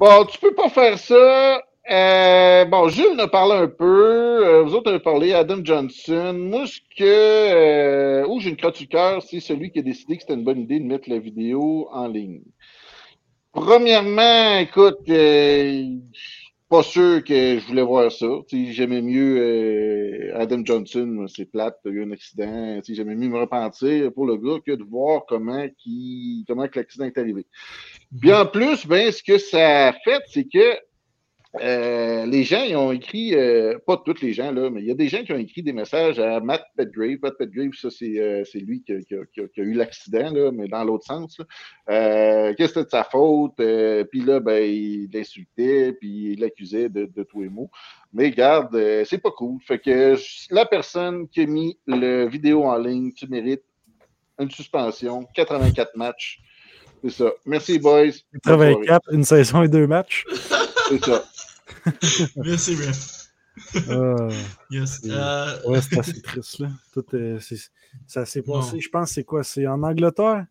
[0.00, 1.62] Bon, tu peux pas faire ça.
[1.90, 4.46] Euh, bon, Jules en a parlé un peu.
[4.46, 6.32] Euh, vous autres avez parlé, Adam Johnson.
[6.32, 7.04] Moi, ce que.
[7.04, 10.44] Euh, où j'ai une crotte du cœur, c'est celui qui a décidé que c'était une
[10.44, 12.40] bonne idée de mettre la vidéo en ligne.
[13.52, 15.84] Premièrement, écoute, euh,
[16.70, 18.28] pas sûr que je voulais voir ça.
[18.52, 22.80] J'aimais mieux euh, Adam Johnson, c'est plate, il y a eu un accident.
[22.88, 27.06] J'aimais mieux me repentir pour le gars que de voir comment, qui, comment que l'accident
[27.06, 27.44] est arrivé.
[28.20, 30.78] Puis en plus, ben, ce que ça a fait, c'est que
[31.60, 34.90] euh, les gens ils ont écrit, euh, pas tous les gens, là, mais il y
[34.90, 37.18] a des gens qui ont écrit des messages à Matt Petgrave.
[37.22, 41.40] Matt Petgrave, ça, c'est euh, lui qui a, eu l'accident, là, mais dans l'autre sens.
[41.90, 47.06] Euh, que c'était de sa faute, puis là, ben, il l'insultait, puis il l'accusait de,
[47.06, 47.70] de tous les mots.
[48.12, 49.60] Mais garde, c'est pas cool.
[49.62, 50.16] Fait que
[50.54, 53.64] la personne qui a mis le vidéo en ligne, tu mérites
[54.38, 56.40] une suspension, 84 matchs.
[57.02, 57.32] C'est ça.
[57.44, 58.04] Merci, boys.
[58.32, 58.74] Bonne soirée.
[58.86, 60.24] 84, une saison et deux matchs.
[60.90, 61.24] C'est ça.
[62.36, 63.16] Merci, ref.
[63.88, 64.28] Ah,
[64.70, 65.00] Yes.
[65.06, 66.68] Euh, ouais, c'est assez triste, là.
[66.92, 67.70] Tout, euh, c'est-
[68.06, 68.80] ça s'est passé, Non.
[68.80, 69.42] je pense, c'est quoi?
[69.44, 70.46] C'est en Angleterre?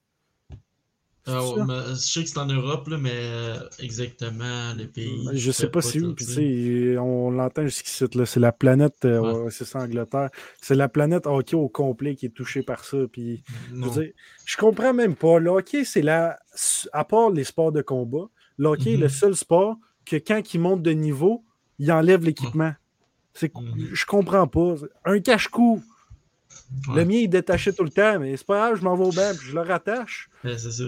[1.27, 5.27] ah, ouais, mais je sais que c'est en Europe, là, mais euh, exactement le pays.
[5.33, 6.15] Je sais pas c'est où.
[6.15, 8.25] Puis, on l'entend jusqu'ici, là.
[8.25, 9.33] C'est la planète, euh, Ouais.
[9.43, 10.29] ouais, c'est ça, Angleterre.
[10.61, 12.97] C'est la planète hockey au complet qui est touchée par ça.
[13.11, 14.11] Puis, je dire,
[14.45, 15.39] je comprends même pas.
[15.39, 16.39] Le hockey, c'est la.
[16.93, 18.27] À part les sports de combat,
[18.57, 19.09] le hockey est le Mhm.
[19.09, 19.77] seul sport
[20.09, 21.43] que quand il monte de niveau,
[21.77, 22.73] il enlève l'équipement.
[23.33, 23.53] C'est...
[23.55, 23.89] Mhm.
[23.93, 24.75] Je comprends pas.
[25.05, 25.81] Un cache-cou.
[26.89, 26.95] Ouais.
[26.97, 29.11] Le mien, il détachait tout le temps, mais c'est pas grave, je m'en vais au
[29.11, 30.29] banc, puis je le rattache.
[30.43, 30.83] Ouais, c'est ça.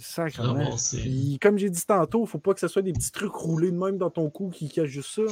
[0.00, 0.70] Sacrément.
[0.72, 3.72] Ah Puis, comme j'ai dit tantôt, faut pas que ce soit des petits trucs roulés
[3.72, 5.22] de même dans ton cou qui cachent juste ça.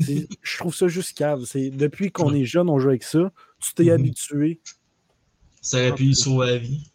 [0.00, 1.44] C'est- Je trouve ça juste cave.
[1.46, 3.32] C'est, depuis qu'on est jeune, on joue avec ça.
[3.58, 3.90] Tu t'es Mhm.
[3.90, 4.60] habitué.
[5.62, 6.90] Ça aurait pu sauver la vie.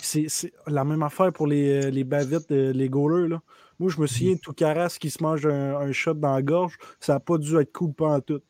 [0.00, 3.28] C'est, c'est la même affaire pour les, euh, les bavettes, euh, les goalers.
[3.28, 3.42] Là.
[3.78, 6.78] Moi, je me souviens tout carasse qui se mange un, un shot dans la gorge.
[7.00, 8.40] Ça n'a pas dû être cool en tout.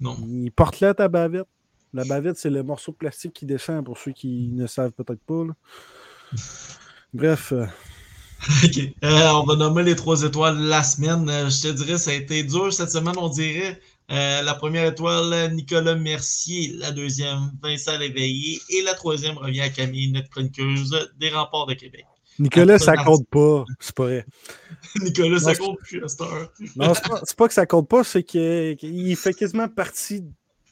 [0.00, 0.16] Non.
[0.26, 1.46] Il porte là ta bavette.
[1.92, 5.22] La bavette, c'est le morceau de plastique qui descend pour ceux qui ne savent peut-être
[5.22, 5.44] pas.
[5.44, 5.54] là.
[7.12, 7.66] Bref, euh,
[8.64, 8.78] Ok.
[9.04, 11.28] Euh, on va nommer les trois étoiles de la semaine.
[11.28, 13.80] Euh, je te dirais, ça a été dur cette semaine, on dirait.
[14.08, 16.72] La première étoile, Nicolas Mercier.
[16.78, 18.60] La deuxième, Vincent Léveillé.
[18.70, 22.06] Et la troisième revient à Camille, notre chroniqueuse des remparts de Québec.
[22.38, 23.64] Nicolas, ça compte pas.
[23.80, 24.26] C'est pas vrai.
[25.02, 26.52] Nicolas, ça compte plus à cette heure.
[26.76, 26.92] Non,
[27.24, 30.24] c'est pas, que ça compte pas, c'est que- qu'il fait quasiment partie,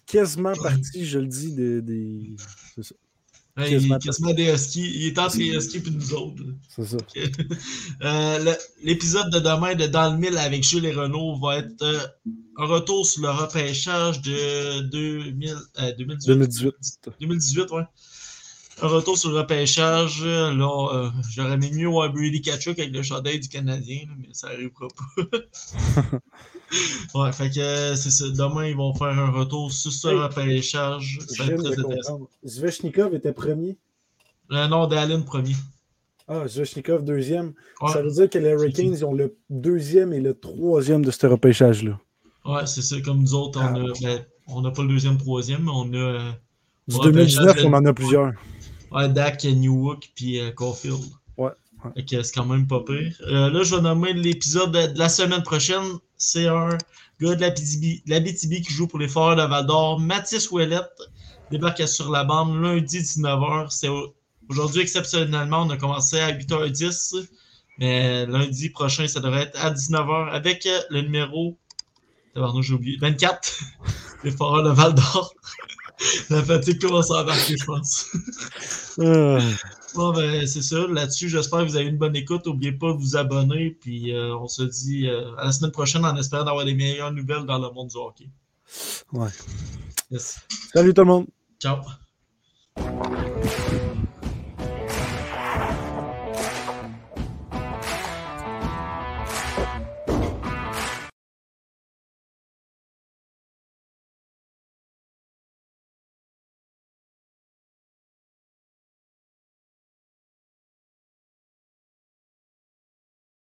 [0.06, 1.82] quasiment partie, je le dis, des.
[1.82, 2.36] des-
[2.74, 2.94] C'est ça.
[3.58, 4.88] Ouais, il est Quasiment des Huskies.
[4.94, 6.42] Il est entre les Huskies et nous autres.
[6.68, 6.96] C'est ça.
[8.02, 8.54] Euh,
[8.84, 11.98] L'épisode de demain de Dans le Mille avec Jules et Renault va être euh,
[12.56, 16.28] un retour sur le repêchage de 2000, euh, 2018.
[16.28, 16.74] 2018.
[17.20, 17.82] 2018, ouais.
[18.80, 20.20] Un retour sur le repêchage.
[20.24, 24.28] euh, Là, euh, j'aurais aimé mieux voir Brady Kachuk avec le chandail du Canadien, mais
[24.32, 26.18] ça n'arrivera pas.
[27.14, 28.26] ouais, fait que euh, c'est ça.
[28.28, 31.18] Demain, ils vont faire un retour sur ce Hey, repêchage.
[31.20, 32.12] Je Ça va viens être de très intéressant.
[32.12, 32.30] comprendre.
[32.46, 33.76] Zvechnikov était premier?
[34.48, 35.56] Le nom d'Allen premier.
[36.28, 37.54] Ah, Zvechnikov deuxième.
[37.82, 37.90] Ouais.
[37.92, 41.26] Ça veut dire que les Hurricanes ils ont le deuxième et le troisième de ce
[41.26, 41.98] repêchage-là.
[42.44, 43.00] Ouais, c'est ça.
[43.00, 46.34] Comme nous autres, on a, ben, on n'a pas le deuxième, troisième, mais on a.
[46.88, 48.32] Du au 2019, repêchage de- on en a plusieurs.
[48.90, 50.98] Ouais, Dak, Newhook, puis euh, Caulfield.
[51.36, 51.50] Ouais,
[52.08, 53.14] que c'est quand même pas pire.
[53.28, 55.84] Euh, là, je vais nommer l'épisode de, la semaine prochaine.
[56.16, 56.70] C'est un
[57.20, 60.00] gars de la BTB, la BTB qui joue pour les Foreurs de Val d'Or.
[60.00, 60.90] Mathis Ouellette
[61.50, 63.70] débarque sur la bande lundi 19h.
[63.70, 64.14] C'est au-
[64.48, 67.14] aujourd'hui, exceptionnellement, on a commencé à 8h10.
[67.78, 71.56] Mais lundi prochain, ça devrait être à 19h avec euh, le numéro.
[72.62, 72.96] J'ai oublié.
[73.00, 73.60] 24.
[74.24, 75.32] les Foreurs de Val d'Or.
[76.30, 78.06] La fatigue commence à embarquer, je pense.
[79.00, 79.38] Ah,
[79.94, 80.86] Bon, ben, c'est ça.
[80.86, 82.46] Là-dessus, j'espère que vous avez une bonne écoute.
[82.46, 83.70] N'oubliez pas de vous abonner.
[83.80, 87.12] Puis euh, on se dit euh, à la semaine prochaine en espérant d'avoir des meilleures
[87.12, 88.28] nouvelles dans le monde du hockey.
[89.12, 89.30] ouais.
[90.10, 90.38] Yes.
[90.72, 91.26] Salut tout le monde.
[91.60, 91.78] Ciao.